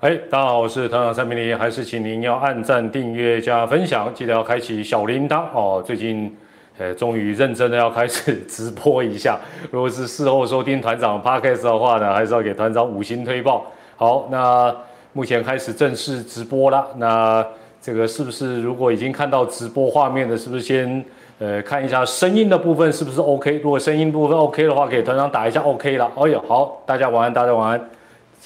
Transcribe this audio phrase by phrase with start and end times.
[0.00, 5.82] 哎，大家好，我是团长三明零，还是请您要按赞、订阅、加分享，记得要开启小铃铛哦。
[5.84, 6.32] 最近，
[6.78, 9.36] 呃，终于认真的要开始直播一下。
[9.72, 13.66] 如果是事后收听团长 podcast 的话呢，还是要给团长五星推报。
[13.96, 14.72] 好，那
[15.14, 16.86] 目前开始正式直播了。
[16.98, 17.44] 那
[17.82, 21.04] 这个是不是如果已经看到直播画面的，是不是先
[21.40, 23.58] 呃看一下声音的部分是不是 OK？
[23.64, 26.08] 如果声音部分 OK 的话，给团长打一下 OK 了。
[26.14, 27.90] 哎呦，好，大家晚安，大家晚安。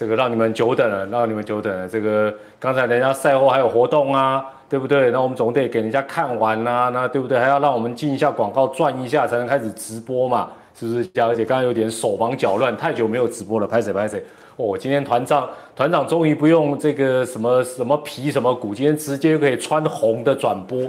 [0.03, 1.89] 这个让你们久等了，让你们久等了。
[1.89, 5.13] 这个刚才人家赛后还有活动啊，对不对？
[5.13, 7.39] 那我们总得给人家看完呐，那对不对？
[7.39, 11.09] 还要让我们进一下广告，赚一下才能开始直播嘛，是不是？
[11.21, 14.21] 而且刚刚有点手忙脚乱，太久没有直播了，拍谁拍谁。
[14.57, 20.81] 哦，今天团长团长终于不用这个什么什么皮什么骨，今天直接可以穿红的转播，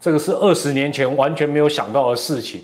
[0.00, 2.62] 这个是二十年前完全没有想到的事情。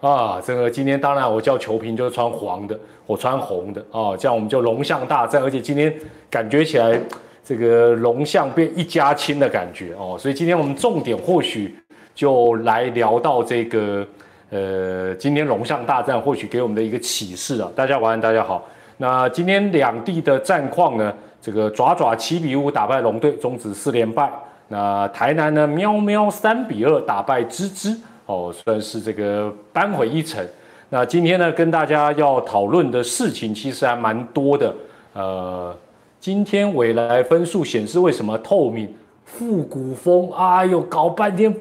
[0.00, 5.90] 啊，这个今天当然我叫球评就是穿黄的，我穿红的啊，这样我们就龙象大战，而且今天
[6.28, 7.00] 感觉起来
[7.42, 11.74] 这个龙象变一家亲的感觉哦，所以今天我们重点或许
[12.14, 14.06] 就来聊到这个
[14.50, 17.72] 呃，今天龙象大战或许给我们的一个启示啊。
[17.74, 18.68] 大家晚安，大家好。
[18.98, 24.30] 那今天两地的战况呢，这个爪爪七比五打败龙队，终止四连败。
[24.68, 27.96] 那台南呢，喵喵三比二打败芝芝。
[28.26, 30.46] 哦，算是这个扳回一城。
[30.90, 34.74] 那今天呢，跟大家要讨论的事情其实还蛮多的。
[35.12, 35.76] 呃，
[36.18, 38.88] 今天未来分数显示为什么透明
[39.24, 40.32] 复古风？
[40.32, 41.54] 哎呦，搞半天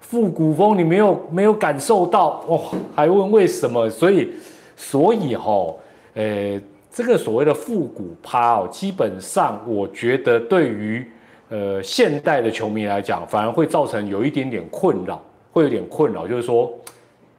[0.00, 2.60] 复古风，你没有没有感受到哦？
[2.96, 3.88] 还问为什么？
[3.88, 4.32] 所以
[4.76, 5.72] 所以哈，
[6.14, 6.60] 呃，
[6.90, 11.08] 这个所谓的复古趴哦，基本上我觉得对于
[11.50, 15.22] 呃现代的球迷来讲，反而会造成有一点点困扰。
[15.52, 16.72] 会有点困扰，就是说，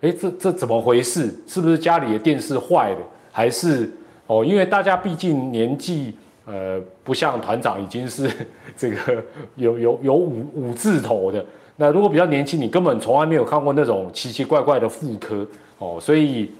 [0.03, 1.33] 哎，这这怎么回事？
[1.47, 2.97] 是不是家里的电视坏了？
[3.31, 3.89] 还是
[4.27, 4.43] 哦？
[4.43, 6.13] 因为大家毕竟年纪，
[6.45, 8.29] 呃，不像团长已经是
[8.75, 9.23] 这个
[9.55, 11.43] 有有有五五字头的。
[11.77, 15.47] 那如果比较年轻，你根本从来没有看过那种奇奇怪怪的妇科
[15.77, 15.97] 哦。
[16.01, 16.51] 所以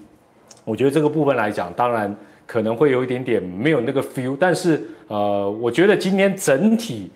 [0.64, 2.16] 我觉得这个部分来讲，当然
[2.46, 4.34] 可能会有一点点没有那个 feel。
[4.40, 7.10] 但是呃，我觉得今天整体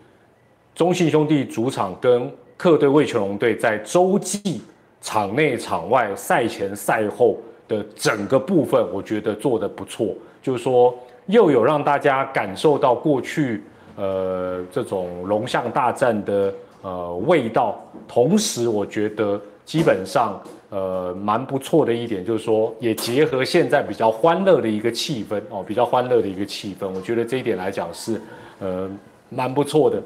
[0.74, 4.60] 中信兄弟主场跟客队魏全龙队在洲际
[5.00, 7.36] 场内场外赛前赛后
[7.66, 10.14] 的整个部分，我觉得做的不错。
[10.42, 10.94] 就是说，
[11.26, 13.62] 又有让大家感受到过去
[13.96, 28.20] 呃这种龙象大战的呃味道，同时我觉得基本上呃蛮不错的一点，就是说也结合现在比较欢乐的一个气氛哦，比较欢乐的一个气氛，我觉得这一点来讲是
[28.60, 28.88] 呃
[29.28, 30.02] 蛮不错的。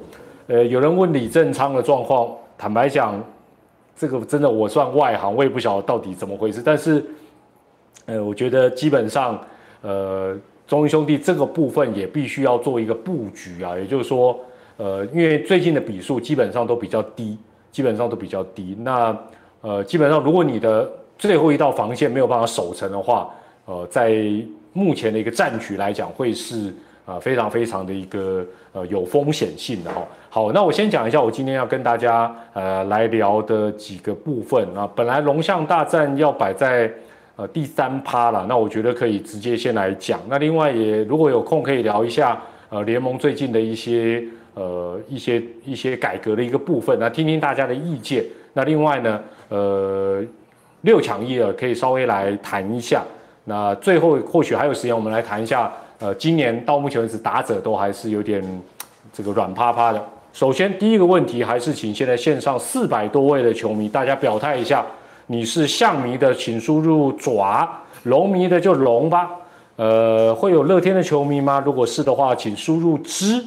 [0.49, 2.29] 呃，有人问李正昌的状况。
[2.59, 3.21] 坦白讲，
[3.97, 6.63] 这个真的我算外行，我也不晓得到底怎么回事。
[6.65, 7.05] 但是，
[8.07, 9.41] 呃，我觉得基本上，
[9.81, 10.37] 呃，
[10.67, 13.79] 中英兄弟这个部分也必须要做一个布局啊。
[13.79, 14.39] 也就是说，
[14.77, 17.39] 呃，因为最近的比数基本上都比较低，
[17.71, 18.77] 基本上都比较低。
[18.81, 19.17] 那，
[19.61, 23.31] 呃，基本上如果你的最后一道防线没有办法守成的话，
[23.67, 24.25] 呃，在
[24.73, 26.75] 目前的一个战局来讲，会是。
[27.05, 30.07] 啊，非常非常的一个呃有风险性的哈。
[30.31, 34.89] 好，那我先讲一下我今天要跟大家呃来聊的几个部分啊。
[34.95, 36.91] 本来龙象大战要摆在
[37.37, 40.21] 呃第三趴了，那我觉得可以直接先来讲。
[40.29, 42.41] 那另外也如果有空可以聊一下
[42.71, 44.23] 呃联盟最近的一些
[44.55, 48.25] 呃一些一些改革的一个部分，那听听大家的意见。
[48.53, 50.23] 那另外呢，呃
[50.83, 53.03] 六强一了可以稍微来谈一下。
[53.45, 55.71] 那最后或许还有时间，我们来谈一下。
[56.03, 58.43] 呃，今年到目前为止，打者都还是有点
[59.13, 60.05] 这个软趴趴的。
[60.33, 64.85] 首先，第一个问题还是请现在线上四百多位的球迷，大家表态一下，
[65.29, 67.65] 你是象迷的，请输入爪；
[68.03, 69.31] 龙迷的就龙吧。
[69.77, 71.63] 呃，会有乐天的球迷吗？
[71.65, 73.41] 如果是的话，请输入之。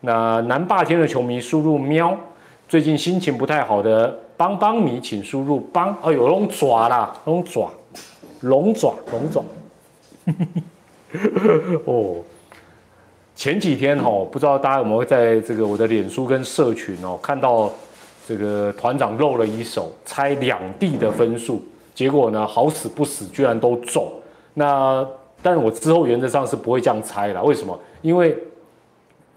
[0.00, 2.16] 那南霸天的球迷输入喵。
[2.66, 5.94] 最近心情不太好的帮帮迷，请输入帮。
[6.00, 7.70] 哦，有龙爪啦，龙爪，
[8.40, 9.44] 龙爪，龙爪。
[11.86, 12.16] 哦，
[13.34, 17.72] 前几天哈，不知道大家有没有在这个我的脸书跟社群哦，看到
[18.26, 21.62] 这个团长露了一手，猜两地的分数，
[21.94, 24.12] 结果呢好死不死居然都中。
[24.52, 25.06] 那
[25.40, 27.78] 但是我之后原则上是不会这样猜了，为什么？
[28.02, 28.36] 因为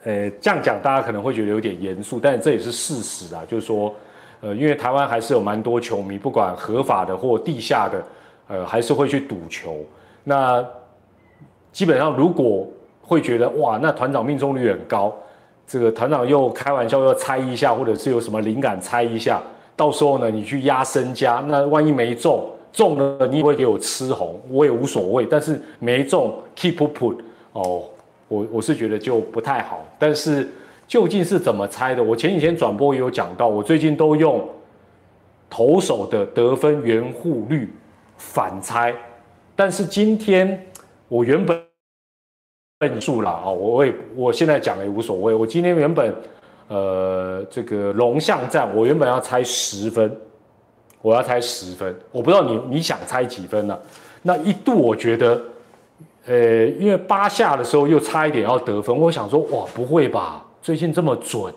[0.04, 3.94] 呃这样讲大家可能会觉得有点严肃，但这也是事实啊，就是说
[4.42, 8.04] 呃因为台湾还是有蛮多球迷，不管合法的或地下的，
[8.48, 9.86] 呃还是会去赌球。
[10.24, 10.66] 那
[11.72, 12.68] 基本上，如果
[13.02, 15.14] 会觉得哇，那团长命中率很高，
[15.66, 19.42] 这个团长又开玩笑要猜一下，或者是有什么灵感猜一下，
[19.76, 25.26] 到时候呢，你去压身家，那万一没中，中了你也会给我吃红，我也无所谓。
[25.26, 27.18] 但是没中，keep put
[27.54, 27.84] 哦，
[28.28, 29.86] 我我是觉得就不太好。
[29.98, 30.50] 但是
[30.88, 32.04] 究竟是怎么猜的？
[32.04, 34.46] 我前几天转播也有讲到，我最近都用
[35.50, 37.74] 投手的得分圆护率
[38.18, 38.94] 反猜，
[39.56, 40.66] 但是今天
[41.12, 41.62] 我原本
[42.80, 45.36] 分数了啊，我也我现在讲也无所谓。
[45.36, 46.16] 我今天原本
[46.70, 50.18] 呃这个龙象战，我原本要猜十分。
[51.02, 53.78] 我要猜十分，我不知道你你想猜几分呢？
[54.22, 55.42] 那一度我觉得，
[56.28, 60.46] 呃，因为八下的时候又差一点要得分，我想说哇，不会吧？
[60.62, 61.52] 最近这么准，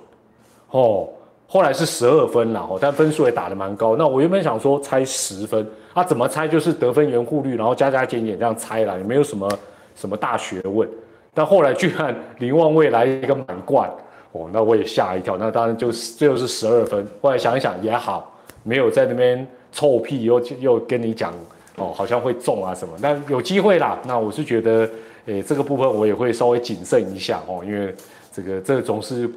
[0.71, 1.11] 哦，
[1.55, 3.95] 后来是十二分了哦，但分数也打得蛮高。
[3.95, 9.49] 那我原本想说猜十分，啊，怎么猜就是得分圆护率，然后加加减减这样猜了，也没有什么
[9.95, 10.89] 什么大学问。
[11.33, 13.89] 但后来居然林旺未来一个满贯，
[14.33, 15.37] 哦，那我也吓一跳。
[15.37, 17.07] 那当然就是最后是十二分。
[17.23, 18.33] 后来想一想也好。
[18.67, 21.35] 没有在那边臭屁，又又跟你讲
[21.77, 22.97] 哦，好像会中啊什么？
[22.99, 23.99] 但有机会啦。
[24.07, 24.89] 那我是觉得，
[25.27, 27.95] 诶，这个部分我也会稍微谨慎一下哦，因为
[28.33, 29.31] 这个这总是，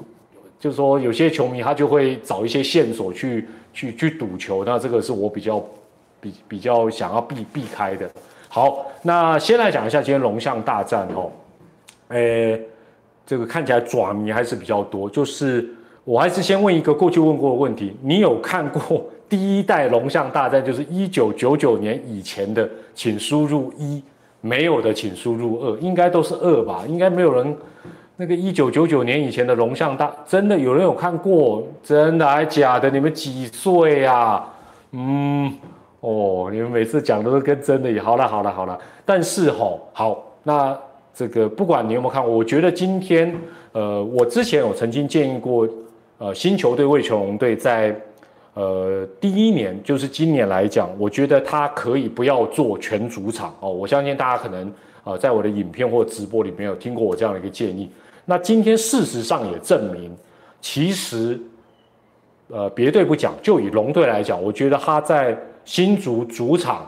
[0.59, 5.63] 就是说有些球迷他就会找一些线索去去去赌球，那这个是我比较
[6.19, 8.09] 比比较想要避避开的。
[8.49, 11.31] 好，那先来讲一下今天龙象大战哦，
[12.09, 12.59] 诶，
[13.25, 15.67] 这个看起来爪迷还是比较多，就是
[16.03, 19.05] 我还是先问一个过去问过的问题，你有看过？
[19.29, 24.01] 第一代龙象大战就是一九九九年以前的，请输入一，
[24.39, 26.85] 没有的请输入二，应该都是二吧？
[26.87, 27.53] 应该没有人
[28.19, 31.63] 那个一九九九年以前的龙象大，真的有人有看过？
[31.83, 32.89] 真的还假的？
[32.89, 34.43] 你们几岁呀？
[34.91, 35.53] 嗯，
[35.99, 38.75] 哦，你们每次讲都是跟真的一样好了，好了，好了。
[39.05, 40.75] 但是吼，好，那
[41.13, 43.35] 这个不管你有没有看，我觉得今天，
[43.73, 45.67] 呃，我之前有曾经建议过，
[46.17, 47.95] 呃，新球队魏球龙队在。
[48.55, 53.71] 呃，第一年就是今年来讲，我觉得他可以不要做全主场哦。
[53.71, 54.73] 我相信大家可能
[55.03, 57.91] 呃，在我的影片或直播里面有听过我这样的一个建议。
[58.29, 60.13] 那今天事实上也证明，
[60.59, 61.39] 其实
[62.49, 66.85] 呃，别队不讲，就以龙队来讲，我觉得他在新竹主场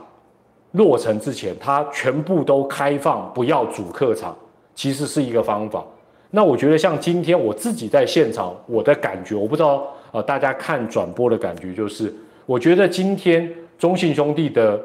[0.74, 4.38] 落成之前，他全部都开放，不要主客场，
[4.76, 5.82] 其实是一个方法。
[6.30, 9.88] 那我觉得像今天我自己在现场，我的感觉，我不知道。
[10.12, 12.12] 啊，大家看转播的感觉就是，
[12.48, 13.48] 我觉得今天
[13.78, 14.82] 中信兄弟的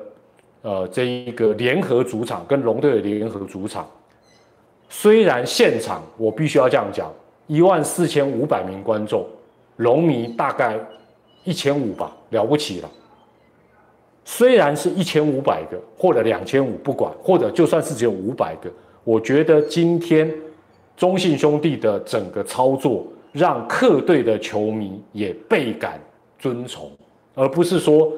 [0.61, 3.89] 呃这一个联合主场跟龙队的联合主场，
[4.97, 7.13] 虽然现场我必须要这样讲，
[7.49, 9.27] 一万四千五百名观众，
[9.79, 10.79] 龙迷大概
[11.43, 12.89] 一千五吧，了不起了。
[14.25, 18.71] 虽然是一千五百个或者两千五不管，或者就算是只有五百个，
[19.03, 20.33] 我觉得今天
[20.97, 23.05] 中信兄弟的整个操作。
[23.33, 26.01] 让客队的球迷也倍感
[26.39, 26.89] 尊崇，
[27.35, 28.13] 而不是说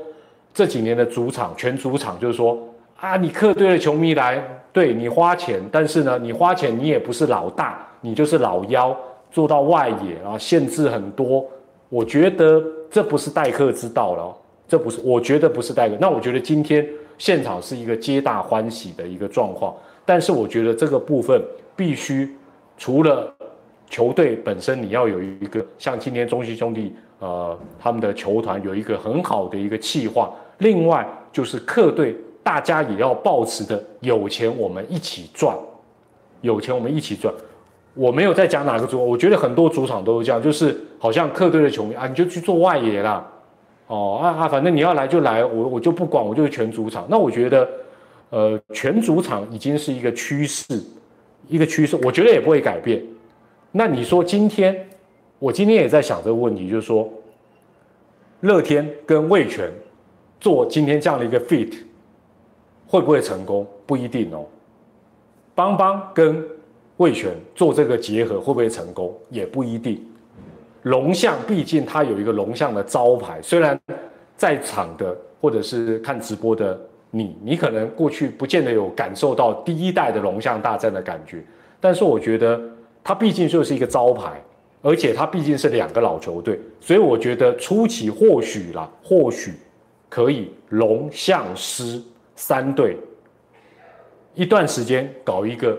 [0.53, 2.59] 这几年的主场全主场，就是说
[2.97, 8.97] 啊，你客队的球迷来，对你花钱，但是呢，你花钱你也不是老大，你就是老幺，
[9.31, 11.45] 做到外野啊，限制很多。
[11.89, 14.35] 我觉得这不是待客之道了，
[14.67, 15.97] 这不是，我觉得不是待客。
[16.01, 16.87] 那我觉得今天
[17.19, 21.43] 现场是一个皆大欢喜的一个状况，但是我觉得这个部分
[21.77, 22.35] 必须
[22.79, 23.33] 除了。
[23.89, 30.35] 球队本身你要有一个像今天中信兄弟，呃，他们的球团有一个很好的一个计划。
[30.59, 32.17] 另外就是客队，
[32.47, 35.53] 大家也要保持的有钱我们一起赚，
[36.43, 37.35] 有钱我们一起赚。
[37.93, 43.27] 我没有在讲哪个主，我觉得很多主场都是这样，就是好像客队的球迷啊，你就去做外野啦，
[43.89, 47.05] 哦啊啊，反正你要来就来，我我就不管，我就是全主场。
[47.11, 47.69] 那我觉得，
[48.31, 50.81] 呃，全主场已经是一个趋势，
[51.49, 53.03] 一个趋势，我觉得也不会改变。
[53.73, 54.89] 那你说今天，
[55.41, 57.13] 我今天也在想这个问题，就是说，
[58.43, 59.69] 乐天跟魏全
[60.39, 61.73] 做今天这样的一个 fit，
[62.87, 63.67] 会不会成功？
[63.87, 64.45] 不一定哦。
[65.55, 66.45] 邦邦跟
[66.97, 69.15] 魏全做这个结合会不会成功？
[69.31, 70.01] 也不一定。
[70.83, 73.79] 龙象毕竟它有一个龙象的招牌，虽然
[74.37, 76.79] 在场的或者是看直播的
[77.11, 81.45] 你，你可能过去不见得有感受到第一代的龙象大战的感觉，
[81.81, 82.61] 但是我觉得。
[83.09, 84.43] 它毕竟就是一个招牌，
[84.83, 89.53] 而且它毕竟是两个老球队，所以我觉得初期或许啦，或许
[90.09, 92.03] 可以龙象狮
[92.37, 92.97] 三队
[94.35, 95.77] 一段时间搞一个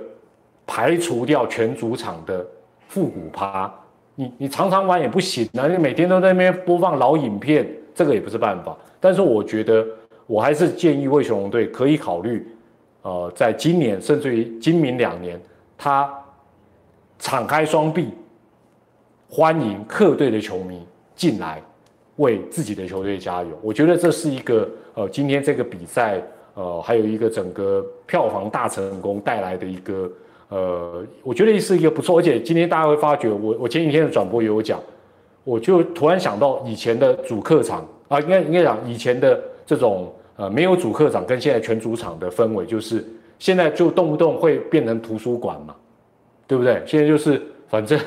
[0.66, 2.46] 排除掉全主场的
[2.90, 3.74] 复古趴，
[4.16, 8.78] 你你常常玩也不行啊，你每天都在那边播放老影片，这个也不是办法。
[9.00, 9.88] 但是我觉得
[10.26, 12.46] 我还是建议魏雄龙队可以考虑，
[13.04, 15.40] 呃，在今年甚至于今明两年，
[15.78, 16.14] 他。
[17.20, 18.10] 敞开双臂，
[19.28, 20.86] 欢迎客队的球迷
[21.16, 21.60] 进来
[22.18, 23.60] 为自己的球队加油。
[23.64, 26.22] 我觉得这是一个呃，今天这个比赛
[26.58, 30.12] 呃，还有一个整个票房大成功带来的一个
[30.50, 34.82] 呃，我觉得是一个不错，而且今天大家会发觉，我我前几天的转播也有讲，
[35.44, 43.06] 我就突然想到以前的主客场啊，应该应该讲以前的这种呃没有主客场跟现在全主场的氛围，就是
[43.38, 45.76] 现在就动不动会变成图书馆嘛，
[46.48, 46.82] 对不对？
[46.88, 48.00] 现在就是反正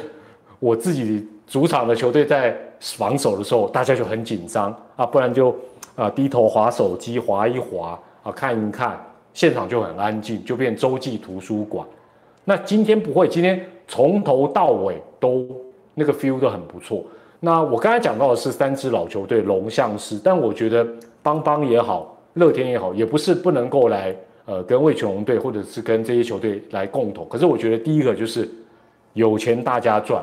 [0.59, 5.55] 我自己主场的球队在防守的时候，大家就很紧张啊，不然就
[5.95, 7.97] 啊低头划手机划一划
[8.33, 8.99] 看一看，
[9.33, 11.87] 现场就很安静，就变洲际图书馆。
[12.45, 15.47] 那今天不会，今天从头到尾都
[15.95, 17.05] 那个 feel 都很不错。
[17.39, 20.87] 那我刚才讲到的是三支老球队龙象狮，但我觉得
[21.23, 27.27] 邦邦也好，乐天也好，也不是不能够来呃跟魏全龙队或者是跟这些球队来共同。
[27.29, 28.49] 可是我觉得第一个就是
[29.15, 30.23] 有钱大家赚，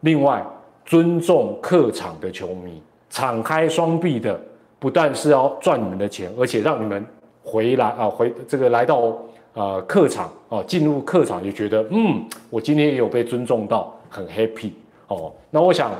[0.00, 0.44] 另外
[0.84, 4.40] 尊重客场的球迷，敞开双臂的，
[4.78, 7.04] 不但是要赚你们的钱，而且让你们
[7.48, 9.16] 回来啊回这个来到。
[9.54, 14.70] 呃，客场哦，进入客场就觉得，嗯，我今天也有被尊重到，很 happy
[15.08, 15.32] 哦。
[15.50, 15.90] 那我想，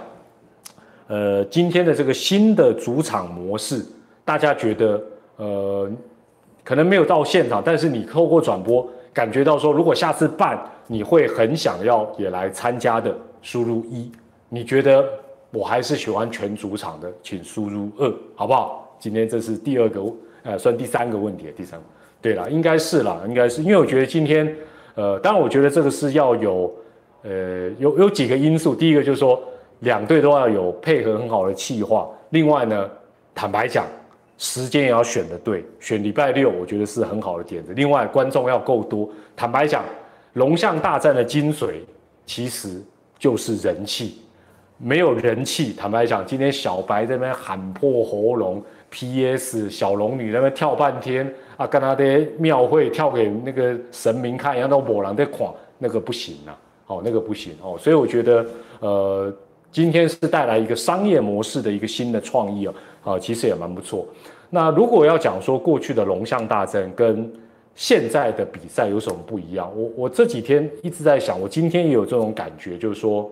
[1.08, 3.84] 呃，今天的这个新的主场模式，
[4.24, 5.02] 大家觉得，
[5.38, 5.90] 呃，
[6.62, 13.12] 可能没有到现场，但是你透过转播感觉到说，如果下次办，你会很想要也来参加的，
[13.42, 14.08] 输入一。
[14.48, 15.04] 你觉得
[15.50, 18.96] 我还是喜欢全主场的，请输入二，好不好？
[19.00, 20.00] 今天这是第二个，
[20.48, 21.84] 呃，算第三个问题，第三个。
[22.22, 24.56] 对了，应该是啦，应该是，因为我觉得今天，
[24.94, 26.72] 呃，当然我觉得这个是要有，
[27.22, 28.74] 呃，有有几个因素。
[28.74, 29.38] 第一个就是说，
[29.80, 32.08] 两队都要有配合很好的气划。
[32.30, 32.90] 另外呢，
[33.34, 33.84] 坦白讲，
[34.38, 37.74] 时间也要选的对，选礼拜六，我觉得是很好的点子。
[37.74, 39.06] 另外，观众要够多。
[39.36, 39.84] 坦白讲，
[40.32, 41.74] 龙象大战的精髓
[42.24, 42.80] 其实
[43.18, 44.22] 就是人气，
[44.78, 49.68] 没有人气，坦白讲，今天小白这边喊破喉咙，P.S.
[49.68, 51.30] 小龙女在那边跳半天。
[51.58, 56.56] 啊，跟他的庙会跳给那个神明看一样，那某人在垮，那个不行啊，
[56.86, 58.46] 哦，那个不行哦，所以我觉得，
[58.78, 59.34] 呃，
[59.72, 64.06] 今天是带来一个商业模式的一个新的创意啊，啊，其实也蛮不错。
[64.50, 67.28] 那如果要讲说过去的龙象大战跟
[67.74, 73.28] 现在的比赛有什么不一样，我我这几天一直在想，我今天也有这种感觉，就是说，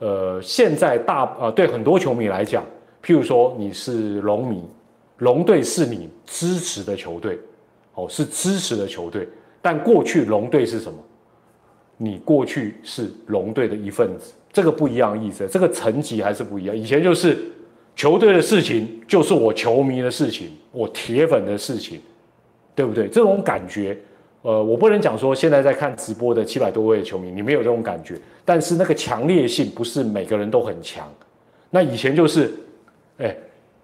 [0.00, 2.64] 呃，现在大呃对很多球迷来讲，
[3.04, 4.62] 譬如说你是龙迷。
[5.18, 7.38] 龙队是你支持的球队，
[7.92, 9.28] 哦，是支持的球队。
[9.60, 10.98] 但过去龙队是什么？
[11.98, 16.74] 你过去是龙队的一份子，这个不一样意思，这个层级还是不一样。
[16.74, 17.36] 以前就是
[17.94, 22.00] 球队的事情，就是我球迷的事情，我铁粉的事情，
[22.74, 23.06] 对不对？
[23.06, 24.00] 这种感觉，
[24.42, 31.06] 呃，我不能讲说现在在看直播的七百多位球迷，你没有这种感觉，但是那个强烈性不是每个人都很强。
[31.70, 32.52] 那以前就是，
[33.18, 33.36] 哎。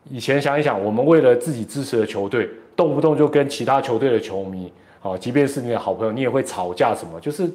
[0.09, 4.73] 以前想一想，我们为了自己支持的球队，动不动就跟其他球队的球迷，
[5.03, 7.51] 哦，即便是你的好朋友，你也会吵架，什么就是，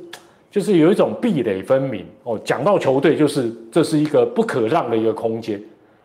[0.51, 2.37] 就是有一种壁垒分明哦。
[2.43, 5.63] 讲到球队，就是这是一个不可让的一个空间，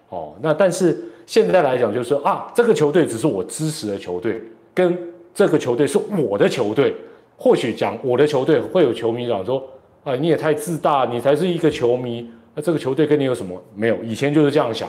[0.08, 0.36] 哦。
[0.40, 4.40] 那但是现在来讲，就是啊，这个球队只是我支持的球队，
[4.72, 4.96] 跟
[5.36, 6.96] 这个球队是我的球队。
[7.38, 9.62] 或许讲我的球队，会有球迷讲说，
[10.04, 13.62] 啊，你也太自大，你才是一个球迷，那这个球队跟你有什么？
[13.74, 14.88] 没有，以前就是这样想。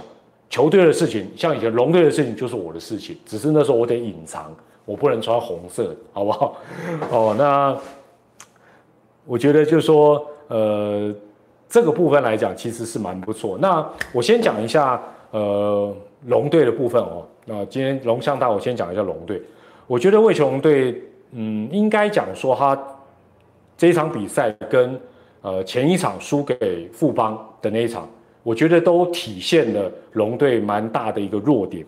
[0.49, 3.17] 球队的事情，像以前龙队的事情，就是我的事情。
[3.25, 6.57] 只是那时候我得隐藏，我不能穿红色，好不好？
[7.11, 7.77] 哦，那
[9.25, 11.13] 我觉得就是说，呃，
[11.67, 13.57] 这个部分来讲，其实是蛮不错。
[13.59, 15.93] 那我先讲一下，呃，
[16.27, 17.27] 龙队的部分哦。
[17.43, 19.41] 那今天龙象大，我先讲一下龙队。
[19.87, 21.01] 我觉得魏雄对，
[21.31, 22.77] 嗯，应该讲说他
[23.75, 24.99] 这一场比赛跟
[25.41, 28.07] 呃前一场输给富邦的那一场。
[28.43, 31.85] 我觉得都体现了龙队蛮大的一个弱点，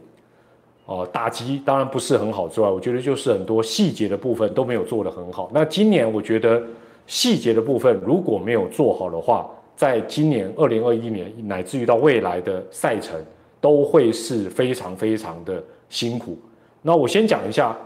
[0.85, 5.49] 哦，打击当然不是很好之外，我觉得就是很多细节的部分都没有做得很好。
[5.53, 6.61] 那今年我觉得
[7.07, 13.17] 细节的部分如果没有做好的话，在今年二零二一年乃至于到未来的赛程
[13.61, 16.37] 都会是非常非常的辛苦。
[16.81, 17.77] 那我先讲一下，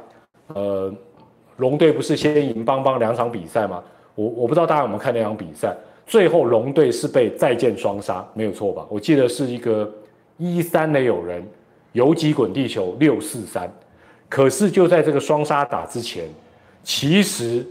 [0.48, 0.94] 呃，
[1.58, 3.84] 龙队不是先赢邦邦两场比赛吗？
[4.16, 5.76] 我我不知道大家有没有看那场比赛。
[6.06, 8.86] 最后龙队是被再见双杀，没有错吧？
[8.90, 9.90] 我记得是一个
[10.38, 11.42] 一三垒有人
[11.94, 13.72] 游击滚地球六四三，
[14.28, 16.26] 可是就在这个双杀打之前，
[16.84, 17.66] 其实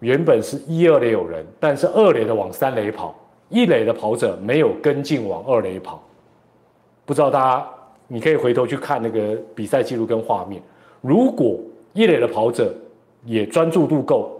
[0.00, 3.14] 原本是一二垒有人，但是二垒的往三垒跑，
[3.48, 6.02] 一垒的跑者没有跟进往二垒跑。
[7.04, 7.68] 不知道大家，
[8.08, 10.60] 你可以回头去看那个比赛记录跟画面，
[11.02, 11.60] 如果
[11.92, 12.74] 一垒的跑者
[13.26, 14.38] 也专注度够。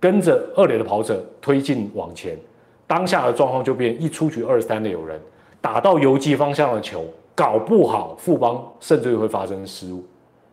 [0.00, 2.38] 跟着二垒的跑者推进往前，
[2.86, 5.20] 当下的状况就变一出局二三的有人
[5.60, 10.04] 打到游击方向的球，搞不好富邦甚至会发生失误，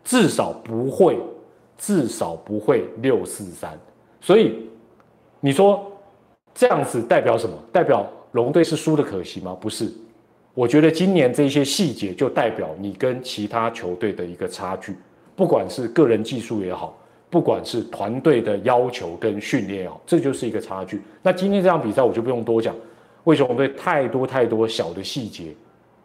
[0.04, 1.20] 至少不会，
[1.78, 3.72] 至少不会六四三。
[4.20, 4.68] 所以
[5.40, 5.86] 你说
[6.56, 7.56] 这样子代表什么？
[7.72, 9.56] 代表龙队是输的可惜吗？
[9.62, 9.94] 不是，
[10.56, 14.96] 我觉得今年这些细节就代表你跟其他球队的一个差距，
[15.36, 16.98] 不管是个人技术也好，
[17.30, 21.02] 不管是团队的要求跟训练也好，这就是一个差距。
[21.22, 22.74] 那今天这场比赛我就不用多讲，
[23.26, 25.54] 为什么队太多太多小的细节，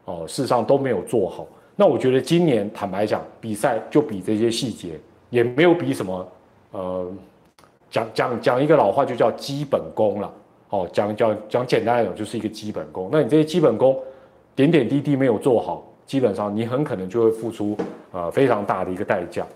[0.04, 1.46] 哦，事实上都没有做好。
[1.76, 4.99] 那我觉得今年坦白讲，比赛就比这些细节，
[5.30, 6.28] 也没有比什么，
[6.72, 7.12] 呃，
[7.90, 10.32] 讲讲讲一个老话就叫基本功了。
[10.70, 13.08] 哦，讲讲讲简单来讲，就是一个基本功。
[13.10, 13.99] 那你这些基本功
[14.54, 17.76] 点点滴滴没有做好，基本上你很可能就会付出
[18.10, 19.46] 呃非常大的一个代价。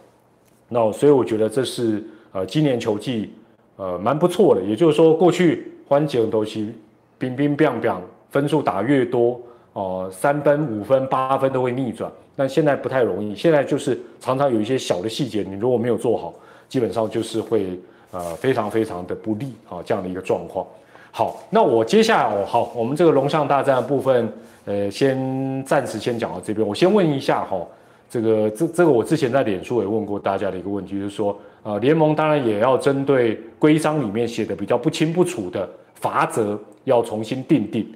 [0.69, 3.35] 那所以我觉得这是呃今年球季
[3.75, 4.63] 呃蛮不错的。
[4.63, 6.73] 也就是说，过去欢景都是
[7.19, 7.93] 冰冰冰冰，
[8.31, 9.41] 分数打越多。
[9.73, 13.35] 哦，三分、五分、八分都会逆转，但现在不太容易。
[13.35, 16.33] 现在就是常常有一些小的细节，你如果没有做好，
[16.69, 17.77] 基本上就是会
[18.13, 20.65] 呃非常非常的不利啊这样的一个状况。
[21.11, 24.33] 好，那我接下来哦好，我们这个龙象大战的部分，
[24.65, 26.67] 呃，先暂时先讲到这边。
[26.67, 27.67] 我先问一下哈，
[28.09, 37.87] 这个这这个我之前在脸书也问过大家的一个问题，就是说，呃，联盟当然也要针对规章里面写的比较不清不楚的罚则，要重新定定。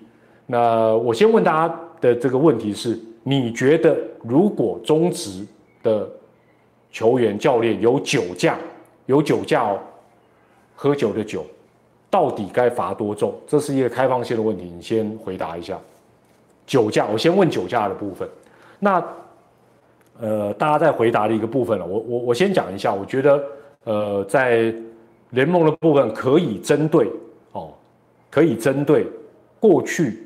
[0.45, 5.47] 那我先问大家的这个问题是：你觉得如果中职
[5.83, 6.09] 的
[6.91, 8.59] 球员教练有酒驾，
[9.07, 9.79] 有酒驾哦，
[10.75, 11.45] 喝酒的酒，
[12.11, 13.35] 到底该罚多重？
[13.47, 15.79] 这是一个开放性的问题，你先回答一下。
[16.69, 18.29] 酒驾，我先问酒驾的部分。
[18.79, 19.03] 那
[20.21, 23.43] 呃，大家在回答的一个部分了，我我我先讲一下，我觉得
[23.83, 24.73] 呃，在
[25.31, 27.11] 联盟的部分可以针对
[27.51, 27.73] 哦，
[28.31, 29.05] 可以针对
[29.59, 30.23] 过去。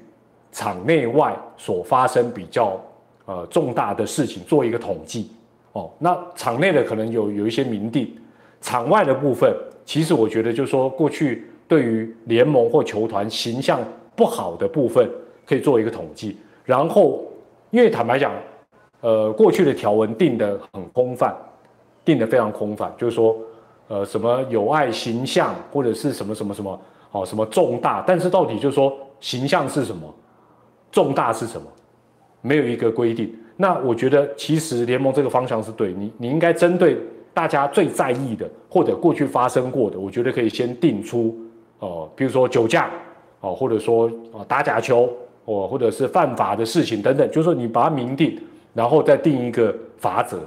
[0.54, 2.78] 场内外所发生比较
[3.24, 5.30] 呃重大的事情做一个统计
[5.72, 8.14] 哦，那场内的可能有有一些明定，
[8.60, 9.50] 场外的部分，
[9.86, 13.80] 其实我觉得就是说过去对于联盟或球团形象
[14.14, 15.10] 不好的部分
[15.52, 17.22] 可以做一个统计，然后
[17.68, 18.32] 因为坦白讲，
[19.02, 21.36] 呃过去的条文定的很空泛，
[22.06, 23.36] 定的非常空泛，就是说
[23.88, 30.10] 呃什么有碍形象或者是什么什么什么哦什么重大，但是到底就是说形象是什么？
[30.90, 31.66] 重大是什么？
[32.40, 33.30] 没有一个规定。
[33.54, 36.96] 那我觉得其实联盟这个方向是对你，你应该针对
[37.34, 41.36] 大家最在意的或者过去发生过的，我觉得可以先定出
[41.80, 42.90] 哦，比如说酒驾
[43.40, 45.12] 哦，或者说啊打假球
[45.44, 48.38] 哦，或者是犯法的事情等等，就是说你把它明定，
[48.74, 50.40] 然后再定一个法则。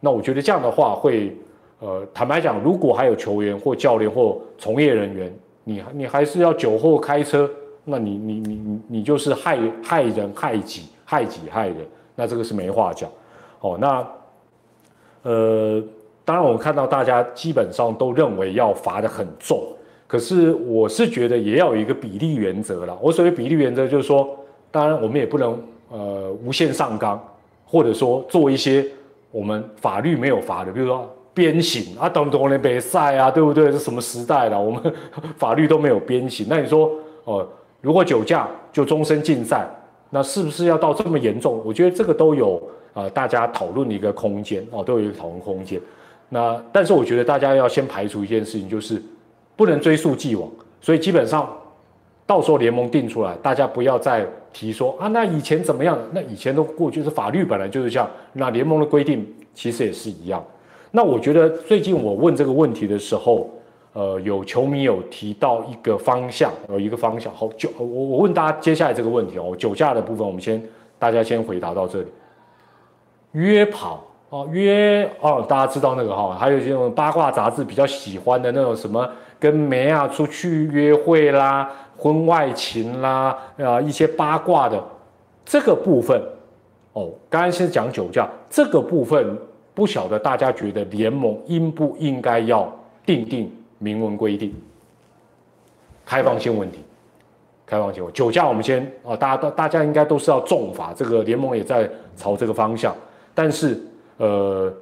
[0.00, 1.36] 那我觉得这样的话会，
[1.80, 5.32] 呃，坦白讲，如果还有球员或教练或从业人员，
[5.64, 7.50] 你你还是要酒后开车。
[7.84, 11.78] 那你你你你你就是害害人害己害己害人，
[12.14, 13.10] 那这个是没话讲，
[13.58, 14.06] 哦，那
[15.22, 15.82] 呃，
[16.24, 19.60] 当然我看到大家基本上都认为要罚的很重，
[20.06, 22.96] 可是我是觉得也要有一个比例原则了。
[23.02, 24.28] 我所谓比例原则就是说，
[24.72, 27.22] 当然我们也不能呃无限上纲，
[27.64, 28.84] 或者说做一些
[29.30, 33.70] 我们法律没有罚的，比如说鞭刑啊，等等的比赛啊，对不对？
[33.70, 34.60] 是什么时代了？
[34.60, 34.92] 我们
[35.36, 36.90] 法律都没有鞭刑，那你说
[37.24, 37.46] 哦？
[37.80, 39.68] 如果酒驾就终身禁赛，
[40.10, 41.60] 那是不是要到这么严重？
[41.64, 45.80] 我觉得这个都有啊，大家讨论的一个空间哦，都有一个讨论空间。
[46.28, 49.02] 那但是我觉得大家要先排除一件事情，就是
[49.56, 50.48] 不能追溯既往。
[50.80, 51.50] 所以基本上
[52.26, 55.98] 到时候联盟定出来，大家不要再提说啊，那以前怎么样？
[56.12, 60.44] 那以前都过去是法律本来就是这样，那联盟的规定其实也是一样。
[60.90, 63.50] 那我觉得最近我问这个问题的时候。
[63.94, 67.30] 呃，有球迷有提到一个方向，有一个方向。
[67.34, 70.58] 好，酒我我问大家接下来这个问题哦，酒驾的部分，我们先
[70.98, 72.06] 大家先回答到这里。
[73.32, 79.06] 约跑哦，约哦，大家知道那个哈，还有这种八卦杂志比较喜欢的那种什么
[79.42, 84.80] 跟梅啊出去约会啦、婚外情啦啊一些八卦的
[85.44, 86.22] 这个部分
[86.92, 89.36] 哦，刚刚先讲酒驾这个部分，
[89.74, 92.72] 不晓得大家觉得联盟应不应该要
[93.04, 93.50] 定定？
[93.78, 94.54] 明文规定，
[96.06, 96.78] 开放性问题，
[97.66, 102.94] 开放性问酒驾，我们先啊，大家大大家应该都是要重罚，这个联盟也在朝这个方向。
[103.34, 103.82] 但是
[104.18, 104.72] 呃，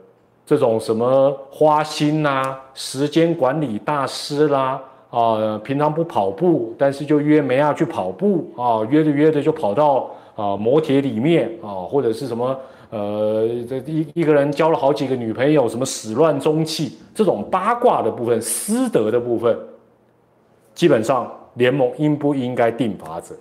[0.51, 12.59] 这种什么花心呐，时间管理大师啦，啊，平常不跑步，但是就约梅亚去跑步啊，约着约着就跑到啊摩铁里面啊，或者是什么。
[12.91, 19.57] 呃，这一一个人交了好几个女朋友，什么始乱终弃，这种八卦的部分、私德的部分，
[20.75, 23.37] 基本上联盟应不应该定法则？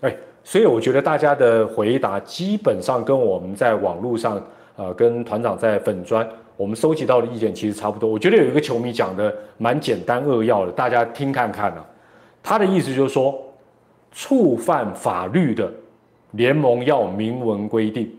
[0.00, 4.42] 哎，所以我觉得大家的回答基本上跟我们在网络上
[4.80, 8.08] 呃，跟团长在粉砖，我们收集到的意见其实差不多。
[8.08, 11.84] 我觉得有一个球迷讲的蛮简单扼要的，大家听看看啊。
[12.42, 13.38] 他的意思就是说，
[14.10, 15.70] 触犯法律的
[16.30, 18.10] 联盟要明文规定，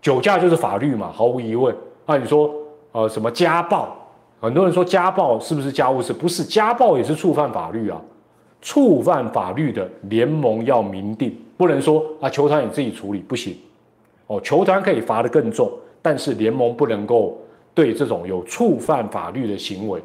[0.00, 1.76] 酒驾就是法律嘛，毫无疑问。
[2.06, 2.50] 那你说，
[2.92, 3.94] 呃，什么家暴？
[4.40, 6.14] 很多人说家暴是不是家务事？
[6.14, 8.00] 不是，家暴也是触犯法律啊。
[8.62, 13.54] 触犯法律的联盟要明定，不能说啊，球团你自己处理不行。
[14.28, 15.70] 哦，球团可以罚得更重。
[16.06, 17.36] 但是联盟不能够
[17.74, 20.00] 对这种有触犯法律的行为，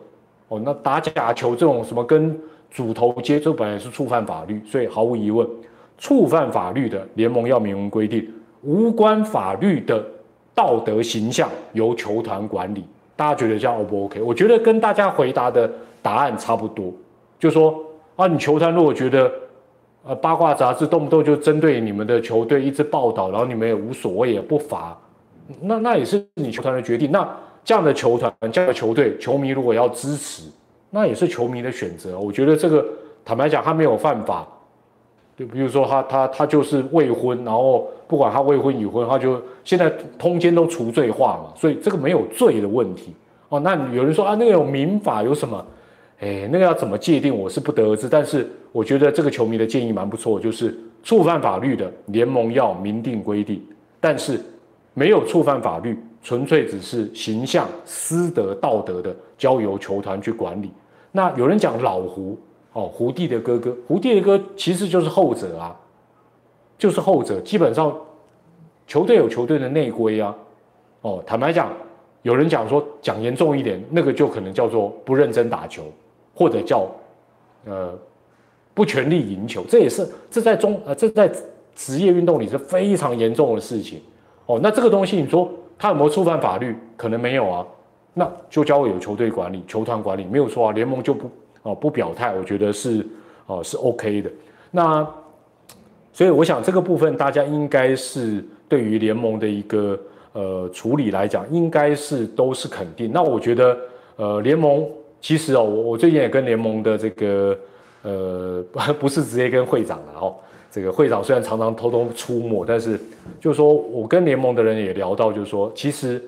[0.47, 2.35] 哦，那打假球这种什么跟
[2.71, 5.47] 主头接触本来是触犯法律，所以毫无疑问，
[5.99, 8.27] 触犯法律的联盟要明文规定，
[8.63, 10.03] 无关法律的
[10.55, 12.83] 道德形象由球团管理。
[13.15, 14.23] 大家觉得这样 O 不 OK？
[14.23, 16.91] 我觉得跟大家回答的答案差不多，
[17.37, 17.79] 就说
[18.15, 19.31] 啊，你球团如果觉得
[20.03, 24.97] 呃八卦杂志动不动就针对你们的球队一直报道，然后你们也无所谓也不罚。
[25.59, 27.11] 那那也是你球团的决定。
[27.11, 27.27] 那
[27.63, 30.49] 这样的球团、这样的球队，球迷如果要支持，
[30.89, 32.17] 那也是球迷的选择。
[32.19, 32.83] 我觉得这个
[33.23, 34.47] 坦白讲，他没有犯法。
[35.37, 39.87] 就比如说他他他就是未婚，然后不管他未婚已婚，他就现在
[40.17, 43.13] 通奸都除罪化嘛，所以这个没有罪的问题
[43.49, 43.59] 哦。
[43.59, 45.63] 那有人说啊，那个有民法有什么？
[46.19, 48.09] 哎，那个要怎么界定，我是不得而知。
[48.09, 53.63] 但是我觉得这个球迷的建议蛮不错，就是触犯法律的联盟要明定规定，
[53.99, 54.41] 但是。
[54.93, 60.71] 没有触犯法律，纯粹只是形象、私德、道德的，交由球团去管理。
[61.11, 62.37] 那有人讲老胡
[62.73, 65.75] 哦，胡弟的哥哥，胡弟的哥其实就是后者啊，
[66.77, 67.39] 就是后者。
[67.41, 67.95] 基本上，
[68.87, 70.35] 球队有球队的内规啊。
[71.01, 71.73] 哦，坦白讲，
[72.21, 75.83] 有人讲说讲严重一点，那个就可能叫做不认真打球，
[76.35, 76.87] 或者叫
[77.65, 77.97] 呃
[78.73, 79.65] 不全力赢球。
[79.67, 81.31] 这也是这在中呃这在
[81.75, 84.01] 职业运动里是非常严重的事情。
[84.51, 86.75] 哦，那这个东西你说他有没有触犯法律？
[86.97, 87.65] 可能没有啊，
[88.13, 90.71] 那就交给有球队管理、球团管理，没有错啊。
[90.73, 91.31] 联盟就不
[91.63, 93.07] 哦不表态，我觉得是
[93.47, 94.29] 哦是 OK 的。
[94.69, 95.07] 那
[96.11, 99.97] 所以我想这个部分大家应该是对于联盟的一个
[100.33, 103.09] 呃处理来讲，应该是都是肯定。
[103.13, 103.77] 那我觉得
[104.17, 104.85] 呃联盟
[105.21, 107.57] 其实哦，我我最近也跟联盟的这个
[108.01, 108.63] 呃
[108.99, 110.35] 不是直接跟会长了哦。
[110.71, 112.97] 这个会长虽然常常偷偷出没，但是
[113.41, 116.23] 就是说我跟联盟的人也聊到，就是说其实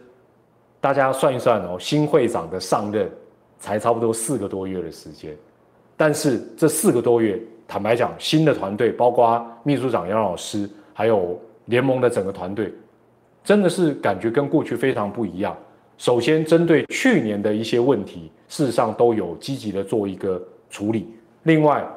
[0.82, 3.10] 大家算一算哦，新会长的上任
[3.58, 5.34] 才差不多四个多月的时间，
[5.96, 12.74] 但是这四个多月，坦白讲，新的团队包括秘书长杨老师，还有联盟的整个团队，
[13.46, 15.56] 真的是感觉跟过去非常不一样。
[15.98, 21.08] 首先，针对去年的一些问题，事实上都有积极的做一个处理。
[21.44, 21.88] 另外，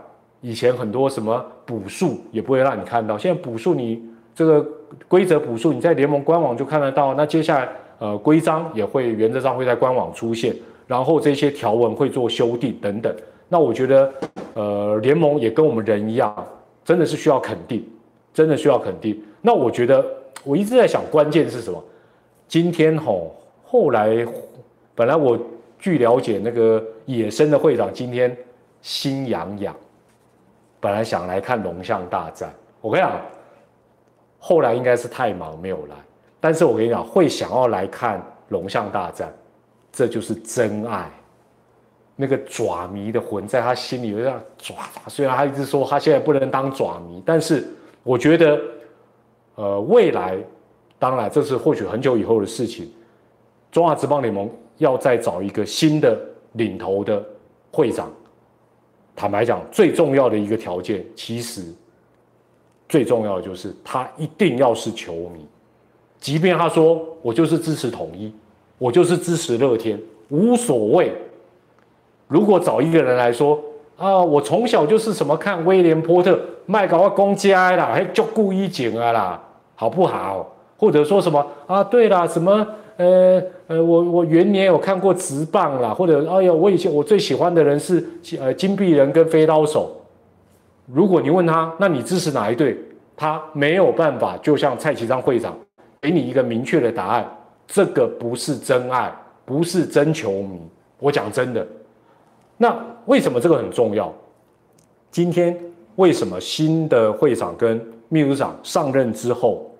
[0.41, 4.02] 以前很多什么补数也不会让你看到，现在补数你
[4.35, 4.64] 这个
[5.09, 7.12] 规则补数你在联盟官网就看得到。
[7.14, 10.55] 那接下来呃规章也会原则上会在官网出现，
[10.87, 13.14] 然后这些条文会做修订等等。
[13.48, 14.12] 那我觉得
[14.55, 16.46] 呃联盟也跟我们人一样，
[16.85, 17.85] 真的是需要肯定，
[18.33, 19.20] 真的需要肯定。
[19.42, 20.05] 那我觉得
[20.44, 21.83] 我一直在想关键是什么？
[22.46, 24.24] 今天吼后来
[24.94, 25.37] 本来我
[25.79, 28.37] 据了解那个野生的会长今天
[28.83, 29.74] 心痒痒。
[30.87, 33.20] 本来想来看龙象大战，我跟你讲，
[34.38, 35.96] 后来应该是太忙没有来。
[36.38, 39.35] 但是我跟你讲，会想要来看龙象大战，
[39.90, 41.11] 这就是真爱。
[42.14, 44.77] 那个爪迷的魂在他心里有点爪。
[45.09, 47.66] 虽然他一直说他现在不能当爪迷，但是
[48.05, 48.61] 我觉得，
[49.57, 50.38] 呃，未来
[51.01, 52.88] 当然这是或许很久以后的事情。
[53.72, 56.16] 中华职棒联盟要再找一个新的
[56.53, 57.20] 领头的
[57.72, 58.09] 会长。
[59.16, 61.62] 坦白讲，最重要的一个条件，其实
[62.87, 65.44] 最重要的就是他一定要是球迷。
[66.20, 68.31] 即便他说我就是支持统一，
[68.76, 69.98] 我就是支持乐天，
[70.29, 71.12] 无所谓。
[72.29, 73.59] 如果找一个人来说
[73.96, 79.42] 啊，我从小就是什么看威廉波特、麦高公家啦，还就故意剪啊啦，
[79.74, 80.52] 好不好？
[80.76, 81.83] 或者说什么啊？
[81.83, 82.66] 对啦，什么？
[82.97, 88.03] 呃呃，我我元年有看过直棒啦，或者哎呀，我以前我最喜欢的人是
[88.41, 89.95] 呃金币人跟飞刀手。
[90.87, 92.79] 如果你问他，那你支持哪一队？
[93.17, 95.57] 他没有办法，就像蔡启章会长
[96.01, 97.27] 给你一个明确的答案。
[97.67, 99.13] 这个不是真爱，
[99.45, 100.61] 不是真球迷。
[100.99, 101.67] 我讲真的，
[102.57, 104.13] 那为什么这个很重要？
[105.11, 105.59] 今天
[105.97, 109.71] 为什么新的会长跟秘书长上任之后，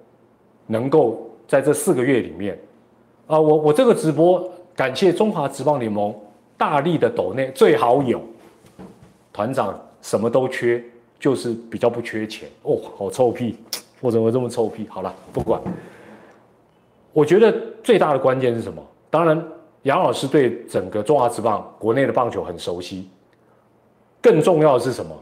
[0.67, 2.59] 能够在这四个月里面？
[3.27, 6.15] 啊，我我这个直播感谢中华职棒联盟
[6.57, 8.21] 大力的抖内最好有
[9.33, 10.83] 团长什么都缺，
[11.19, 12.79] 就是比较不缺钱哦。
[12.97, 13.57] 好臭屁，
[14.01, 14.87] 我怎么这么臭屁？
[14.89, 15.61] 好了，不管。
[17.12, 18.81] 我觉得最大的关键是什么？
[19.11, 19.45] 当然，
[19.83, 23.09] 杨老师对整个中华职棒国内的棒球很熟悉。
[24.23, 25.12] 更重要的是什么？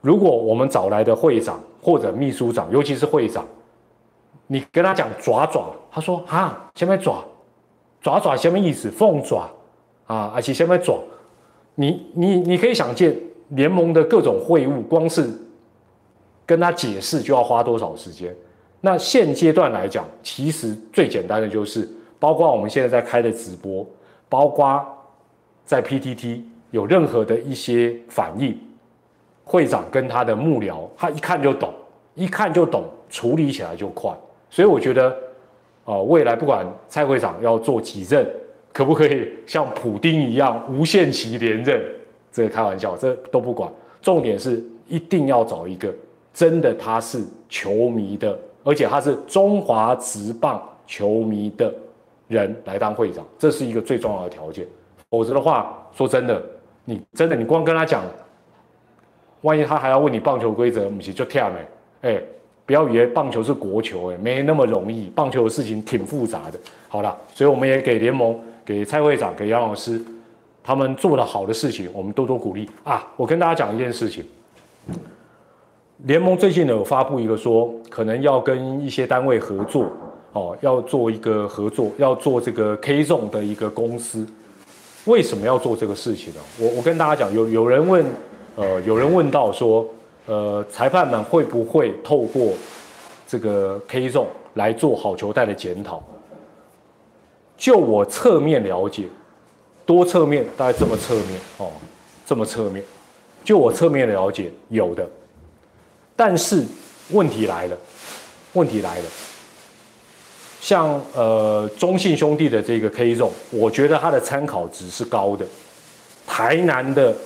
[0.00, 3.46] 如果我们找来的会长或者秘书长，尤其是会长，
[4.46, 7.24] 你跟他讲爪爪，他说啊，前面爪？
[8.00, 8.90] 爪爪什么意思？
[8.90, 9.50] 凤爪
[10.06, 11.02] 啊，而且什么爪？
[11.74, 13.16] 你你你可以想见
[13.50, 15.28] 联盟的各种会务，光是
[16.44, 18.34] 跟他解释就要花多少时间。
[18.80, 23.84] 那现阶段来讲，其实最简单的就是，包括我们现在在开的直播，
[24.28, 24.84] 包括
[25.64, 28.56] 在 PTT 有任何的一些反应，
[29.44, 31.72] 会长跟他的幕僚，他一看就懂，
[32.14, 34.16] 一看就懂，处理起来就快。
[34.48, 35.16] 所以我觉得，
[35.88, 38.30] 呃，未来不管蔡会长要做几任，
[38.74, 41.82] 可不可以像普丁一样无限期连任？
[42.30, 43.72] 这个开玩笑，这都不管。
[44.02, 45.90] 重点是一定要找一个
[46.34, 48.38] 真的他是球迷的。
[48.64, 51.72] 而且他是中华职棒球迷的
[52.26, 54.66] 人来当会长，这是一个最重要的条件。
[55.08, 56.42] 否则的话，说真的，
[56.84, 58.04] 你真的你光跟他讲，
[59.40, 62.10] 万一他还要问你棒球规则，不是就跳没？
[62.10, 62.22] 哎，
[62.68, 65.10] 不要以为棒球是国球，哎，没那么容易。
[65.14, 66.60] 棒球的事情挺复杂的。
[66.86, 69.98] 好了，所以我们也给联盟、给蔡会长、给杨老师，
[70.62, 73.10] 他们做的好的事情，我们多多鼓励啊！
[73.16, 74.22] 我跟大家讲一件事情。
[76.04, 79.90] 联盟最近呢有发布一个说，可能要跟一些单位合作，
[80.34, 84.28] 哦，要做一个合作，要做这个 K Zone 的一个公司。
[85.06, 86.40] 为什么要做这个事情呢？
[86.60, 88.04] 我我跟大家讲，有有人问，
[88.56, 89.88] 呃，有人问到说，
[90.28, 92.52] 呃，裁判们会不会透过
[93.26, 96.02] 这个 K Zone 来做好球带的检讨？
[97.56, 99.08] 就我侧面了解，
[99.86, 101.72] 多侧面大概这么侧面哦，
[102.26, 102.84] 这么侧面，
[103.42, 105.08] 就我侧面了解有的。
[106.14, 106.62] 但是
[107.10, 107.76] 问题来了，
[108.52, 109.04] 问题来了。
[110.60, 115.46] 像呃中信兄弟的这个 K 中，我觉得它的参考值是高的。
[116.26, 117.16] 台南的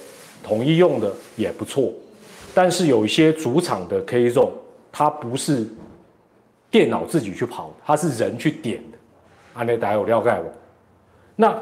[0.44, 1.92] 统一用的也不错，
[2.54, 4.52] 但是有一些主场的 K 中，
[4.90, 5.66] 它不是
[6.70, 8.98] 电脑自己去跑，它是人去点的。
[9.54, 10.52] 安内达有了解我。
[11.36, 11.56] 那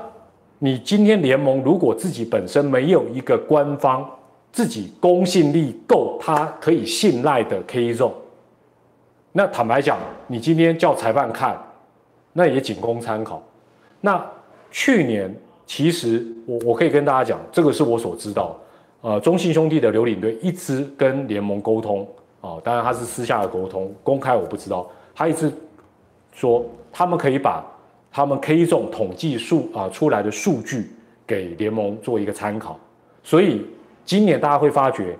[0.58, 4.08] 你今天联盟如果自己本身没有一个官方。
[4.52, 8.12] 自己公信力够，他可以信赖的 K 中，
[9.30, 11.56] 那坦白讲，你今天叫裁判看，
[12.32, 13.40] 那也仅供参考。
[14.00, 14.20] 那
[14.72, 15.32] 去年
[15.66, 18.58] 其实我我可以跟大家讲，这个是我所知道，
[19.02, 22.06] 呃，中信兄弟的刘领队一直跟联盟沟通
[22.40, 24.88] 啊，当然他是私下的沟通，公开我不知道。
[25.14, 25.52] 他一直
[26.32, 27.64] 说他们可以把
[28.10, 30.92] 他们 K 中统计数啊出来的数据
[31.26, 32.78] 给联盟做一个参考，
[33.22, 33.66] 所以。
[34.02, 35.16] 今年大家会发觉，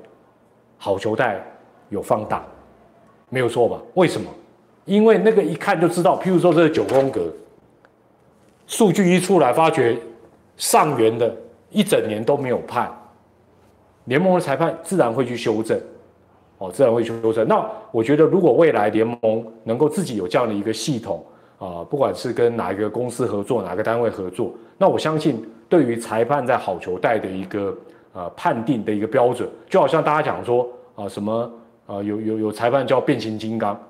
[0.77, 1.41] 好球带
[1.91, 2.45] 有放大，
[3.29, 3.81] 没有错吧？
[3.95, 4.29] 为什么？
[4.85, 7.33] 因为那个一看就知道，譬如说这是九宫格，
[8.67, 9.97] 数据一出来，发觉
[10.57, 11.33] 上元的
[11.71, 12.91] 一整年都没有判，
[14.05, 15.81] 联盟的裁判自然会去修正，
[16.59, 17.47] 哦，自然会去修正。
[17.47, 21.25] 那我觉得，如果未来联盟能够自己有这样的一个系统
[21.59, 27.77] 啊，不管是跟哪一个公司合作，哪个单位合作，那我相信对于裁判在好球带的一个。
[28.13, 31.49] 呃，判定的一个标准，就好像大家讲说啊，什么
[31.87, 33.81] 啊，有有有裁判叫变形金刚，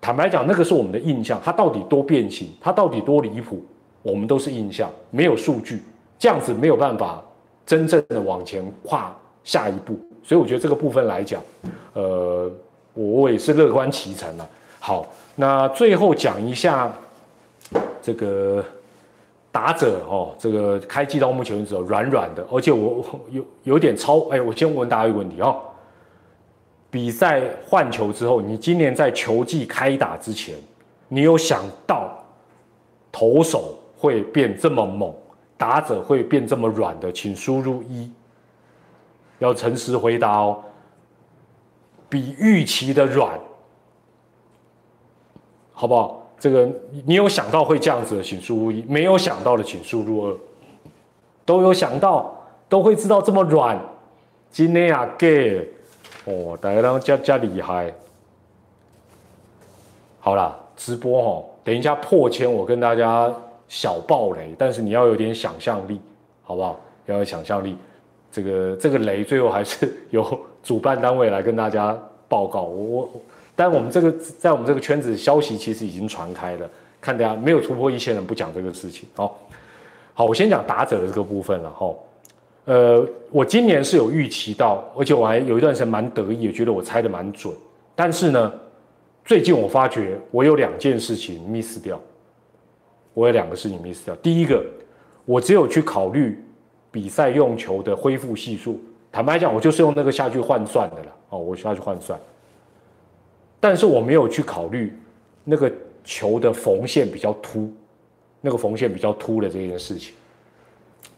[0.00, 3.64] 坦白讲，那个是我们的印象，他到底多变形，他到底多离谱，
[4.02, 5.84] 我们都是印象，没有数据，
[6.18, 7.22] 这样子没有办法
[7.64, 11.42] 真正的往前跨下一步，所以我觉得这个部分来讲，
[11.94, 12.50] 呃，
[12.94, 14.48] 我我也是乐观其成了。
[14.78, 16.92] 好，那最后讲一下
[18.02, 18.64] 这个。
[19.52, 25.60] 打者哦，这个开季到目前为止软软的，而且我有有点超哎，我先问大家一个问题哦，
[26.88, 30.54] 比赛换球之后，你今年在球季开打之前，
[31.08, 32.16] 你有想到
[33.10, 35.12] 投手会变这么猛，
[35.58, 37.10] 打者会变这么软的？
[37.10, 38.08] 请输入一，
[39.40, 40.62] 要诚实回答哦，
[42.08, 43.38] 比预期的软，
[45.72, 46.16] 好不好？
[46.38, 46.70] 这个
[47.04, 50.36] 你有想到会这样子的，请输入一；没有想到的，请输入二。
[51.44, 52.34] 都有想到，
[52.68, 53.78] 都会知道这么软。
[54.50, 55.68] 今天啊，gay，
[56.24, 57.92] 哦，大家都加加厉害。
[60.20, 63.30] 好啦，直播哈，等一下破千，我跟大家
[63.68, 66.00] 小爆雷，但是你要有点想象力，
[66.42, 66.78] 好不好？
[67.06, 67.76] 要有想象力。
[68.30, 72.62] 这个这个雷，最后还是由主办单位来跟大家报告。
[72.62, 73.10] 我我。
[73.56, 76.70] 但我们这个在我们这个圈子，消息其实已经传开了。
[76.98, 79.08] 看大家没有突破一千人不讲这个事情。
[79.14, 79.38] 好，
[80.14, 81.70] 好，我先讲打者的这个部分了。
[81.70, 81.94] 哈，
[82.66, 87.54] 呃，我今年是有预期到，而且我还有一段时间蛮得意，也觉得我猜的蛮准。
[87.94, 88.52] 但是呢，
[89.24, 92.00] 最近我发觉我有两件事情 miss 掉。
[93.12, 94.14] 我有两个事情 miss 掉。
[94.16, 94.64] 第一个，
[95.24, 96.42] 我只有去考虑
[96.90, 98.80] 比赛用球的恢复系数。
[99.12, 101.16] 坦白讲，我就是用那个下去换算的了。
[101.30, 102.18] 哦，我下去换算，
[103.58, 104.96] 但是我没有去考虑
[105.44, 105.70] 那个
[106.04, 107.72] 球的缝线比较凸，
[108.40, 110.14] 那个缝线比较凸的这件事情。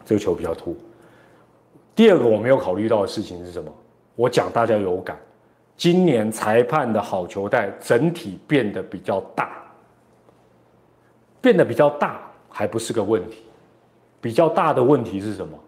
[0.05, 0.77] 这个球比较凸。
[1.95, 3.73] 第二个我没有考虑到的事情是什么？
[4.17, 5.19] 我讲大家有感，
[5.77, 9.63] 今年裁判的好球带整体变得比较大，
[11.41, 13.45] 变得比较大还不是个问题，
[14.23, 15.59] 比较大的问题是什么？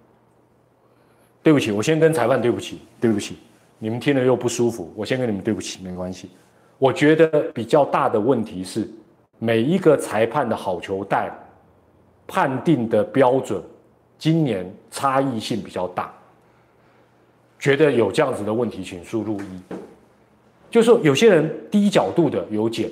[1.43, 3.37] 对不起，我先跟裁判对不起，对不起，
[3.79, 6.31] 你们听了又不舒服，我先跟你们对不起，没关系。
[6.79, 8.89] 我觉得比较大的问题是，
[9.39, 11.31] 每一个裁判的好球带
[12.27, 13.63] 判定的标准。
[14.17, 16.11] 今年差异性比较大，
[17.59, 19.75] 觉得有这样子的问题，请输入一。
[20.71, 22.91] 就是说，有些人低角度的有减，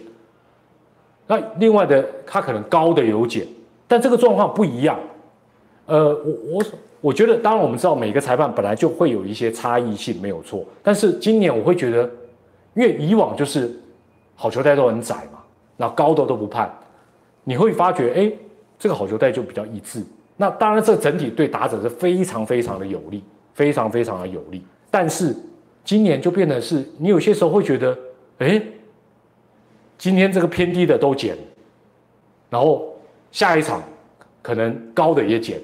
[1.26, 3.46] 那另外的他可能高的有减，
[3.88, 4.98] 但这个状况不一样。
[5.86, 6.64] 呃，我我
[7.00, 10.64] 我觉得，当然我们知道每个裁判本来就会有一些差异性，没有错。
[10.82, 12.08] 但是今年我会觉得，
[12.74, 13.74] 因为以往就是
[14.34, 15.40] 好球带都很窄嘛，
[15.76, 16.72] 那高的都不判，
[17.44, 18.32] 你会发觉，哎，
[18.78, 20.02] 这个好球带就比较一致。
[20.36, 23.22] 那当然，这整体对打者是非常非常的有利，
[23.54, 24.64] 非常非常的有利。
[24.90, 25.36] 但是
[25.84, 27.96] 今年就变得是，你有些时候会觉得，
[28.38, 28.62] 哎，
[29.98, 31.36] 今天这个偏低的都减，
[32.48, 32.94] 然后
[33.30, 33.82] 下一场
[34.40, 35.60] 可能高的也减，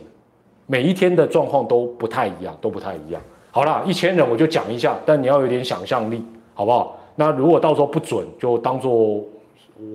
[0.70, 3.20] 每一天的状况都不太一样，都不太一样。
[3.50, 6.96] 好了，一千人我就讲一下，但你要有点想象力，好不好？
[7.16, 9.24] 那如果到时候不准，就当做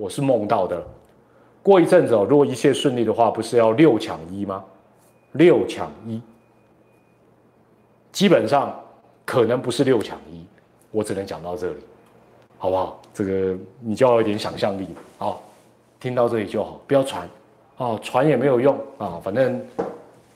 [0.00, 0.84] 我是梦到的。
[1.62, 4.62] 过一阵子哦，如果一切顺利的话，不是要六抢一吗？
[5.32, 6.20] 六抢一，
[8.12, 8.78] 基本上
[9.24, 10.44] 可能不是六抢一，
[10.90, 11.76] 我只能讲到这里，
[12.58, 13.00] 好不好？
[13.14, 15.36] 这个你就要有点想象力啊，
[16.00, 17.26] 听到这里就好，不要传
[17.78, 19.64] 啊，传也没有用啊，反正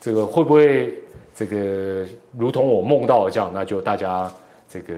[0.00, 0.94] 这个会不会
[1.34, 2.06] 这个
[2.36, 4.32] 如同我梦到的这样，那就大家
[4.68, 4.94] 这个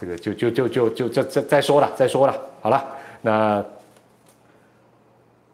[0.00, 2.84] 这个就就就就就再再再说了，再说了，好了，
[3.20, 3.64] 那。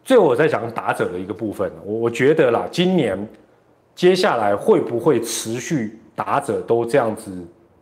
[0.01, 3.15] 最后我在讲打者的一个部分，我我觉得啦，今年
[3.93, 7.31] 接下来会不会持续打者都这样子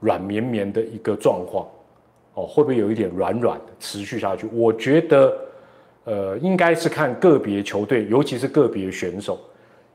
[0.02, 1.66] 软绵绵的一个状况？
[2.34, 4.46] 哦，会不会有一点软软的持续下去？
[4.52, 5.38] 我觉得，
[6.04, 9.40] 呃，应该是看个别球队，尤其是个别选手，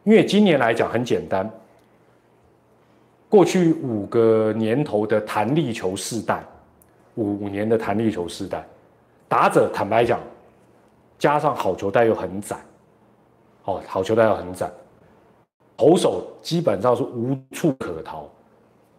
[0.05, 1.49] 因为今年来讲很简单，
[3.29, 6.43] 过去五个年头的弹力球世代，
[7.15, 8.65] 五年的弹力球世代，
[9.29, 10.19] 打者坦白讲。
[11.19, 12.57] 加上好球带又很窄，
[13.63, 14.69] 哦，好球带又很窄，
[15.77, 18.29] 投手基本上是无处可逃。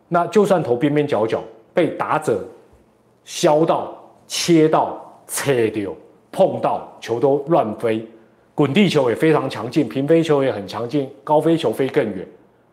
[0.07, 2.41] 那就算投边边角角，被打者
[3.25, 3.93] 削到、
[4.25, 5.93] 切到、切掉、
[6.31, 8.07] 碰到，球都乱飞。
[8.55, 12.27] 滚地球也非常强劲，平飞球也很强劲，高飞球飞更远。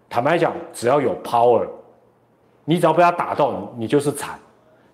[0.08, 1.66] 坦白讲，只要有 power，
[2.64, 4.38] 你只要被他打到，你就是惨。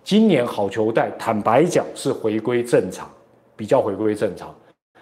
[0.03, 3.09] 今年好球带，坦白讲是回归正常。
[3.57, 4.53] 比较回归正常，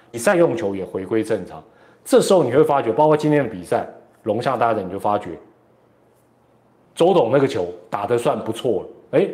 [0.10, 1.62] 比赛用球也回归正常。
[2.06, 3.86] 这时候你会发觉，包括今天的比赛，
[4.24, 5.32] 龙象大战你就发觉，
[6.96, 8.88] 周董那个球打得算不错了。
[9.12, 9.30] 哎，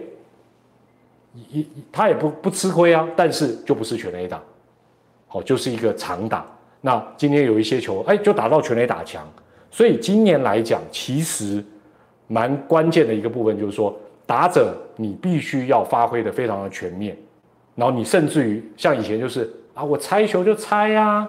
[1.51, 4.41] 一他也不不吃亏啊，但是就不是全垒打，
[5.33, 6.45] 好，就是一个长打。
[6.81, 9.25] 那今天有一些球，哎，就打到全垒打墙。
[9.69, 11.63] 所以今年来讲，其实
[12.27, 17.15] 蛮关键的一个部分就是说，打者你必须要发挥的非常的全面。
[17.75, 21.25] 然后你甚至于像以前就是啊，我拆球就拆呀，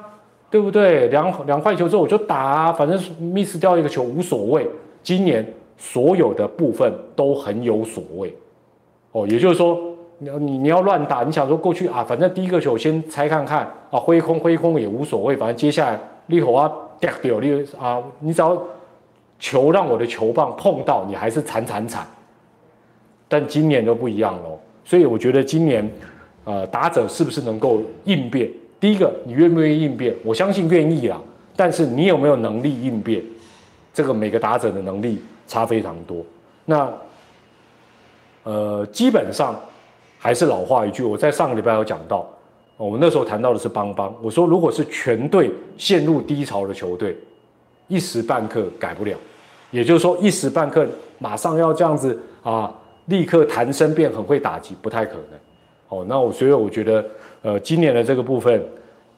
[0.51, 1.07] 对不对？
[1.07, 4.69] 两两块球之后我就打，反正 miss 掉一个球无所谓。
[5.05, 5.47] 今年
[5.79, 8.37] 所有的部分都很有所谓，
[9.13, 9.92] 哦，也就是说，
[10.23, 18.63] 你你你要乱打，你想说过去啊，反正第一个球先拆看看啊，挥空挥空也无所谓，反正接下来立火啊掉掉你啊，你只要
[19.41, 22.07] 球让我的球棒碰到你还是惨惨惨。
[23.27, 25.91] 但今年就不一样喽，所以我觉得今年。
[26.45, 28.51] 呃，打者是不是能够应变？
[28.81, 30.13] 第一个，你愿不愿意应变？
[30.25, 31.23] 我相信愿意啊。
[31.55, 33.23] 但是你有没有能力应变？
[33.95, 36.27] 这个每个打者的能力差非常多。
[36.65, 36.93] 那
[38.43, 39.55] 呃，基本上
[40.23, 42.25] 还是老话一句，我在上个礼拜有讲到，
[42.77, 44.15] 我们那时候谈到的是邦邦。
[44.23, 47.17] 我说，如果是全队陷入低潮的球队，
[47.89, 49.19] 一时半刻改不了。
[49.73, 50.87] 也就是说，一时半刻
[51.19, 52.73] 马上要这样子啊，
[53.07, 55.39] 立刻弹升变很会打击，不太可能。
[55.89, 57.05] 哦，那我所以我觉得，
[57.43, 58.65] 呃，今年的这个部分，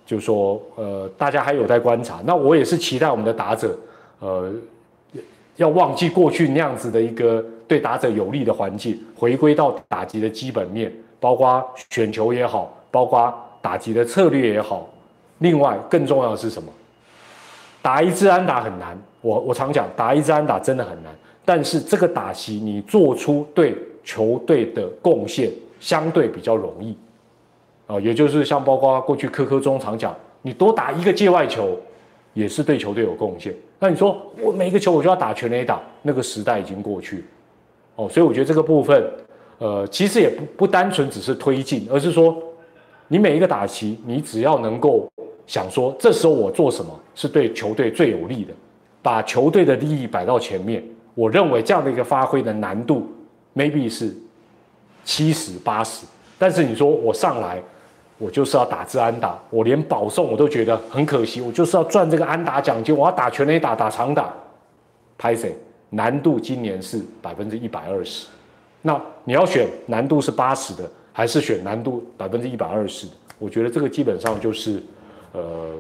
[0.07, 2.23] 就说，呃，大家还有待观察。
[2.25, 3.79] 那我也是期待我们的打者，
[4.21, 4.51] 呃，
[5.57, 14.89] 要忘记过去那样子的一个对打者有利的环境，回归到打击的基本面，包括选球也好，包括打击的策略也好，
[15.39, 16.71] 另外更重要的是什么？
[17.81, 21.13] 打一支安打很难，我我常讲打一支安打真的很难，
[21.45, 25.51] 但是这个打席你做出对球队的贡献
[25.81, 26.97] 相对比较容易，
[27.87, 31.79] 啊，也就是像包括过去科科中常讲，你多打一个界外球，
[32.33, 33.55] 也是对球队有贡献。
[33.79, 37.23] 那你说我每一个球我就要打全垒打，那个时代已经过去，
[37.97, 39.05] 哦，所以我觉得这个部分，
[39.59, 42.37] 呃，其实也不不单纯只是推进，而是说
[43.09, 45.09] 你每一个打席，你只要能够
[45.47, 48.53] 想说，这时候我做什么是对球队最有利的，
[49.03, 50.83] 把球队的利益摆到前面，
[51.15, 53.07] 我认为这样的一个发挥的难度。
[53.57, 54.13] maybe 是
[55.05, 56.05] 七十八十，
[56.37, 57.63] 但是你说我上来，
[58.19, 64.35] 我就是要打治安打，我连保送我都觉得很可惜，我就是要赚这个安打奖金，我要打全垒打打长打，
[65.17, 65.57] 拍谁？
[65.95, 68.27] 难度今年是百分之一百二十，
[68.83, 73.13] 那你要选难度是八十的，还是选难度百分之一百二十的？
[73.39, 74.83] 我觉得这个基本上就是
[75.33, 75.71] 呃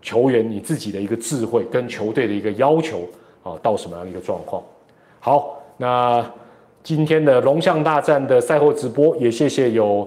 [0.00, 3.08] 球员你自己的一个智慧跟球队的一个要求
[3.42, 4.62] 啊，到什么样的一个状况？
[5.20, 6.24] 好，那。
[6.84, 10.06] 今天的龙象大战的赛后直播，也谢谢有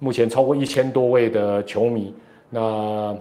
[0.00, 2.14] 目前超过一千多位的球迷。
[2.50, 3.16] 那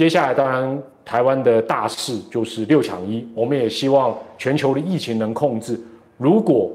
[0.00, 5.78] 接下来，当然台湾的大事就是六强一，我们也希望全球的疫情能控制。
[6.16, 6.72] 如果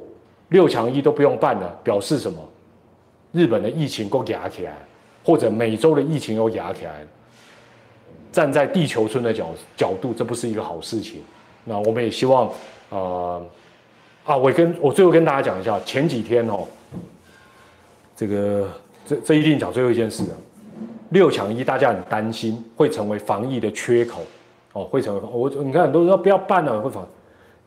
[0.49, 2.37] 六强一都不用办了，表示什么？
[3.31, 4.77] 日本的疫情够压起来，
[5.23, 7.03] 或者美洲的疫情又压起来
[8.31, 11.23] 站在地球村的角角度，这不是一个好事情。
[11.63, 12.47] 那我们也希望，
[12.91, 13.43] 呃。
[14.23, 16.67] 啊，我跟我最后跟大家讲一下，前几天哦，
[18.15, 18.69] 这个
[19.03, 20.37] 这这一定讲最后一件事了。
[21.15, 24.21] 六强一，大家很担心会成为防疫的缺口，
[24.73, 27.07] 哦，会成为我你看很多人说不要办了，会防。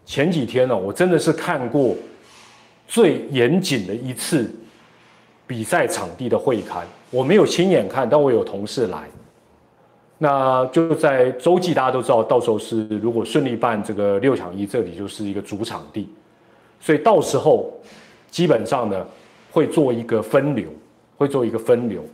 [0.04, 1.96] 前几天呢，我真的是看过
[2.86, 4.54] 最严谨的一次
[5.46, 9.08] 比赛场地的会刊，我没有亲眼看，但我有同事来。
[10.18, 16.06] 那就在洲际，大家都知道，到时候是如果顺利办这个六强一，这里就是一个主场地。
[16.80, 17.72] 所以到时候，
[18.30, 19.06] 基本上呢，
[19.50, 20.68] 会做一个分流，
[21.16, 22.04] 会做一个分流。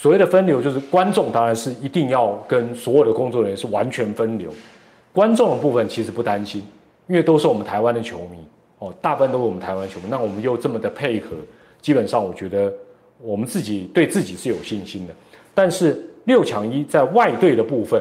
[0.00, 4.48] 所谓的分流，就是观众当然是一定要跟所有的工作人员是完全分流。
[5.12, 6.62] 观众的部分其实不担心，
[7.08, 8.38] 因为都是我们台湾的球迷
[8.78, 10.06] 哦，大部分都是我们台湾球迷。
[10.08, 11.30] 那我们又这么的配合，
[11.82, 12.72] 基本上我觉得
[13.20, 15.12] 我们自己对自己是有信心的。
[15.52, 18.00] 但是六强一在外队的部分，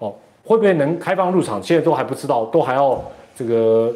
[0.00, 0.12] 哦，
[0.42, 1.62] 会不会能开放入场？
[1.62, 3.00] 现在都还不知道，都还要
[3.36, 3.94] 这个。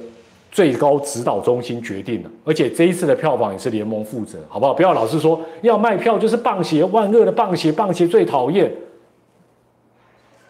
[0.53, 4.74] 最高指导中心决定了，而且这一次的票房也是联盟负责，好不好？
[4.74, 8.70] 不要老是说要卖票就是棒鞋，万恶的棒鞋，棒鞋最讨厌。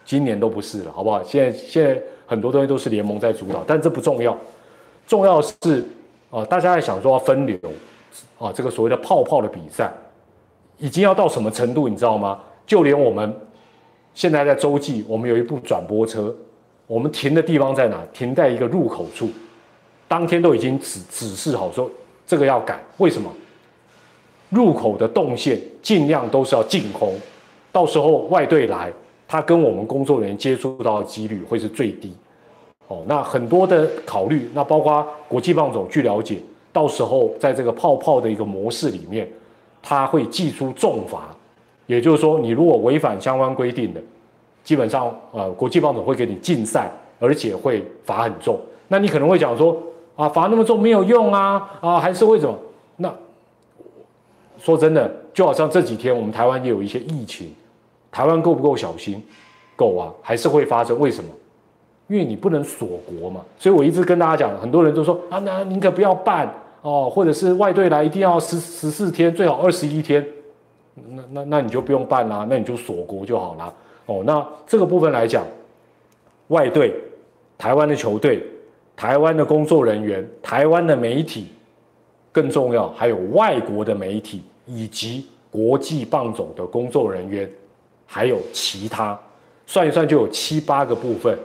[0.03, 1.23] 今年都不是了，好不好？
[1.23, 4.37] 现在现在很多东西都是联盟在主导，但这不重要，
[5.07, 5.85] 重要是
[6.29, 7.57] 啊，大家在想说要分流
[8.37, 9.89] 啊，这个所谓的泡泡的比赛
[10.77, 12.37] 已经要到什么程度，你知道吗？
[12.67, 13.33] 就连我们
[14.13, 16.35] 现在在洲际，我们有一部转播车，
[16.87, 18.05] 我们停的地方在哪？
[18.11, 19.29] 停在一个入口处。
[20.13, 21.89] 当天都已经指指示好说
[22.27, 23.27] 这个要改，为什么？
[24.51, 27.15] 入口的动线尽量都是要净空，
[27.71, 28.93] 到时候外队来，
[29.27, 32.15] 他跟我们工作人员接触到的几率会是最低。
[32.89, 36.37] 哦，那很多的考虑，那包括国际棒总，据了解，
[36.71, 39.27] 到时候在这个泡泡的一个模式里面，
[39.81, 41.35] 他会寄出重罚，
[41.87, 43.99] 也就是说，你如果违反相关规定的，
[44.63, 48.59] 基本上呃，国际棒总会给你禁赛，而且会罚很重。
[48.87, 49.75] 那你可能会讲说。
[50.15, 51.71] 啊，罚那么重没有用啊！
[51.81, 52.55] 啊，还是为什么？
[52.95, 53.11] 那
[54.59, 57.51] 说真的，就好像这几天我们台湾也有一些疫情，
[58.11, 59.23] 台湾够不够小心？
[59.75, 60.99] 够啊，还是会发生。
[60.99, 61.29] 为什么？
[62.07, 62.87] 因为你不能锁
[63.19, 63.41] 国嘛。
[63.57, 66.47] 所以我一直跟大家讲，很多人都说啊，那宁可不要办
[66.83, 70.23] 哦，或者是外队来一定要十十四天，最好二十一天。
[70.93, 73.73] 那那那你就不用办啦，那你就锁国就好啦。
[74.05, 75.43] 哦，那这个部分来讲，
[76.49, 76.93] 外队，
[77.57, 78.47] 台湾的球队。
[78.95, 81.47] 台湾的工作人员、台湾的媒体，
[82.31, 87.49] 更重要，还有外国的媒体以及国际棒总的工作人员，
[88.05, 89.19] 还有其他，
[89.65, 91.37] 算一算就有七八个部分，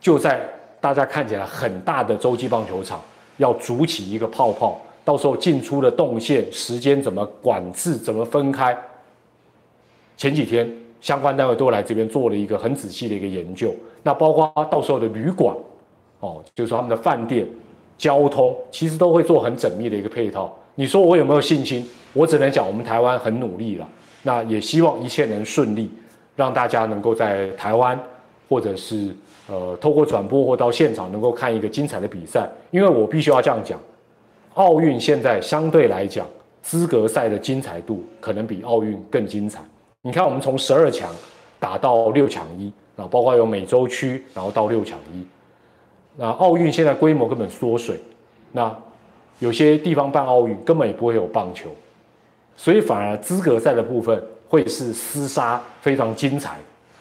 [0.00, 0.48] 就在
[0.80, 3.00] 大家看起来很大的洲际棒球场，
[3.36, 8.76] 要筑起一个泡泡，到时候进出的动线、时间怎么管制、怎么分开。
[10.16, 15.54] 前几天相关单位都来这边做了一个很仔细的一个研究，那包括到时候的旅馆。
[16.24, 17.46] 哦，就是说他们的饭店、
[17.98, 20.56] 交通其实都会做很缜密的一个配套。
[20.74, 21.86] 你说我有没有信心？
[22.14, 23.88] 我只能讲我们台湾很努力了。
[24.22, 25.90] 那也希望一切能顺利，
[26.34, 27.98] 让大家能够在台湾
[28.48, 29.14] 或者是
[29.48, 32.48] 呃透过转播或到现场能够看一个精彩的比赛。
[32.70, 33.78] 因为我必须要这样讲，
[34.54, 36.26] 奥运现在相对来讲
[36.62, 39.60] 资格赛的精彩度可能比奥运更精彩。
[40.00, 41.14] 你看我们从十二强。
[41.60, 45.24] 打到六强一啊，包括有美洲区，然后到六强一。
[46.16, 47.98] 那奥运现在规模根本缩水，
[48.52, 48.74] 那
[49.40, 51.68] 有些地方办奥运根本也不会有棒球，
[52.56, 56.56] 所以反而资格赛的部分会是厮杀非常精彩。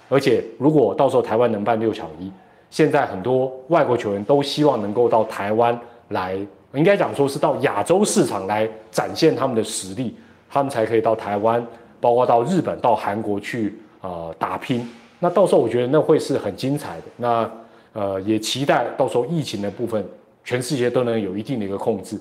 [0.09, 2.31] 而且如果到时候台湾能办六强一，
[2.69, 6.35] 现在很多外国球员都希望能够到台湾来，
[6.73, 10.15] 应该讲说是到亚洲市场来展现他们的实力，
[10.49, 11.65] 他们才可以到台湾，
[12.01, 14.87] 包括到日本、到韩国去啊打拼。
[15.19, 17.03] 那到时候我觉得那会是很精彩的。
[17.15, 17.49] 那
[17.93, 20.05] 呃也期待到时候疫情的部分，
[20.43, 22.19] 全世界都能有一定的一个控制，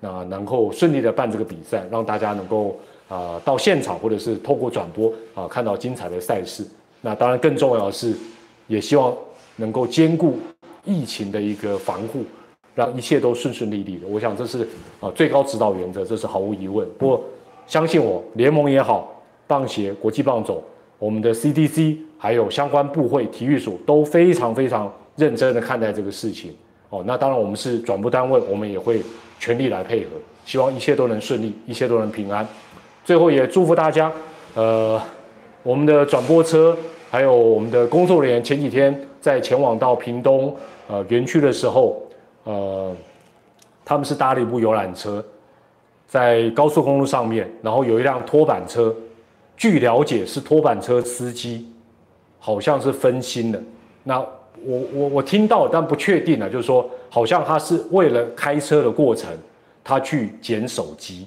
[0.00, 6.66] 那能够顺利的办这个比赛，让大家能够啊到现场或者是透过转播啊看到精彩的赛事。
[7.00, 8.14] 那当然，更重要的是，
[8.66, 9.14] 也希望
[9.56, 10.38] 能够兼顾
[10.84, 12.24] 疫情的一个防护，
[12.74, 14.06] 让一切都顺顺利利的。
[14.08, 14.66] 我想这是
[15.00, 16.88] 啊最高指导原则，这是毫无疑问。
[16.98, 17.24] 不过，
[17.66, 20.62] 相信我，联盟也好，棒协、国际棒总、
[20.98, 26.54] 我们的 CDC，还有相关部会、体育署都非常非常认真的看待这个事情。
[26.90, 29.02] 哦，那当然，我们是转播单位，我们也会
[29.40, 30.10] 全力来配合，
[30.44, 32.46] 希望一切都能顺利，一切都能平安。
[33.04, 34.12] 最后也祝福大家，
[34.54, 35.02] 呃。
[35.62, 36.78] 我们的转播车，
[37.10, 40.56] 还有我们的工作人员，前几天在前往到屏东
[40.86, 42.00] 呃园区的时候，
[42.44, 42.94] 呃，
[43.84, 45.24] 他们是搭了一部游览车，
[46.06, 48.94] 在高速公路上面，然后有一辆拖板车，
[49.56, 51.68] 据了解是拖板车司机，
[52.38, 53.58] 好像是分心了。
[54.04, 54.24] 那
[54.64, 59.30] 我我我听到，但不确定啊，就是说，好像他是为了开车的过程，
[59.84, 61.26] 他去捡手机，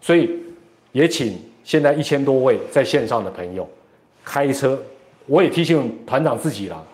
[0.00, 0.30] 所以
[0.92, 1.38] 也请。
[1.62, 3.68] 现在一千多位在线上的朋友，
[4.24, 4.80] 开车，
[5.26, 6.84] 我也提醒团长自己了。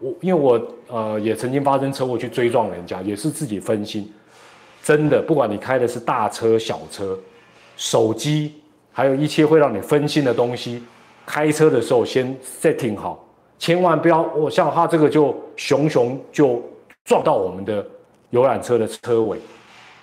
[0.00, 4.10] 我因为我呃也曾经发生车祸去追撞人家，也是自己分心。
[4.82, 7.16] 真的，不管你开的是大车小车，
[7.76, 8.54] 手机
[8.90, 10.82] 还有一切会让你分心的东西，
[11.24, 13.23] 开车的时候先 setting 好，
[13.64, 16.62] 千万不要我像他这个就熊熊就
[17.02, 17.82] 撞到我们的
[18.28, 19.38] 游览车的车尾。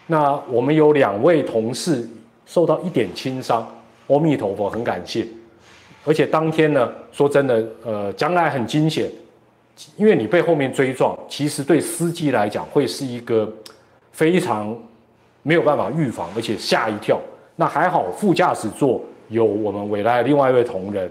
[0.07, 2.09] 那我们有两位同事
[2.47, 3.71] 受到一点轻伤。
[4.07, 5.27] 阿弥陀佛，很感谢。
[6.03, 9.07] 而且当天呢，说真的，呃，将来很惊险，
[9.95, 13.47] 因为你被后面追撞，其实对司机来讲会是一个
[14.11, 14.75] 非常
[15.43, 17.21] 没有办法预防，而且吓一跳。
[17.55, 18.99] 那还好，副驾驶座
[19.29, 21.07] 有我们未来另外一位同仁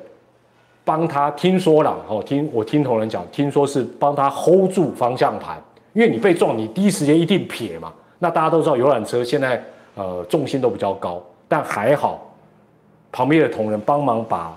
[0.84, 1.30] 帮他。
[1.32, 5.62] 听说了，哦，听我听同仁讲，听说是帮他 hold 住方向盘，
[5.92, 7.92] 因为你被撞，你第一时间一定撇嘛。
[8.18, 9.62] 那大家都知道，游览车现在
[9.94, 12.26] 呃重心都比较高，但还好。
[13.12, 14.56] 旁边的同仁帮忙把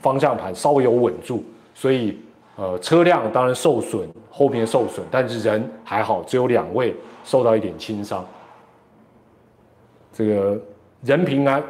[0.00, 1.42] 方向盘稍微有稳住，
[1.74, 2.18] 所以
[2.56, 8.22] 呃车辆当然受损，后面受损，但是人还好，只有两位受到一点轻伤。
[10.12, 10.60] 这个
[11.02, 11.62] 人平安，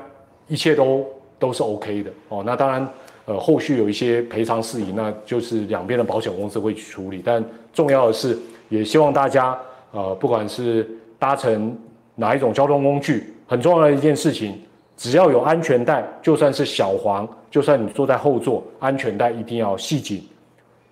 [0.49, 1.07] 一切都
[1.39, 2.43] 都是 OK 的哦。
[2.45, 2.89] 那当然
[3.25, 7.23] 呃后续有一些赔偿事宜，那就是两边的保险公司会去处理。
[7.25, 9.59] 但重要的是，也希望大家
[9.93, 11.77] 呃不管是搭乘
[12.15, 14.61] 哪一种交通工具，很重要的一件事情。
[14.95, 20.23] 只要有安全带，就算是小黄，就算你坐在后座，安全带一定要系紧。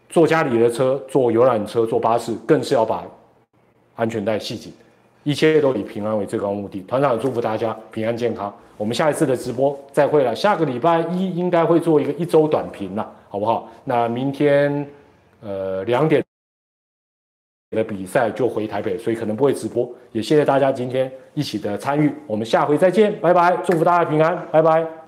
[0.08, 3.04] 坐家里的车，坐游览车，坐巴士，更是要把
[3.94, 4.72] 安全带系紧。
[5.22, 6.80] 一切都以平安为最高目的。
[6.88, 8.52] 团长祝福大家平安健康。
[8.80, 10.34] 我们下一次的直播再会了。
[10.34, 13.68] 下个礼拜一应该会做一个一周短评了，好不好？
[13.84, 14.86] 那明天
[15.42, 16.24] 呃两点。
[17.76, 19.88] 的比赛就回台北，所以可能不会直播。
[20.10, 23.56] 也谢谢大家今天一起的参与，我们下回再见，拜拜！
[23.58, 24.99] 祝福大家平安，拜拜。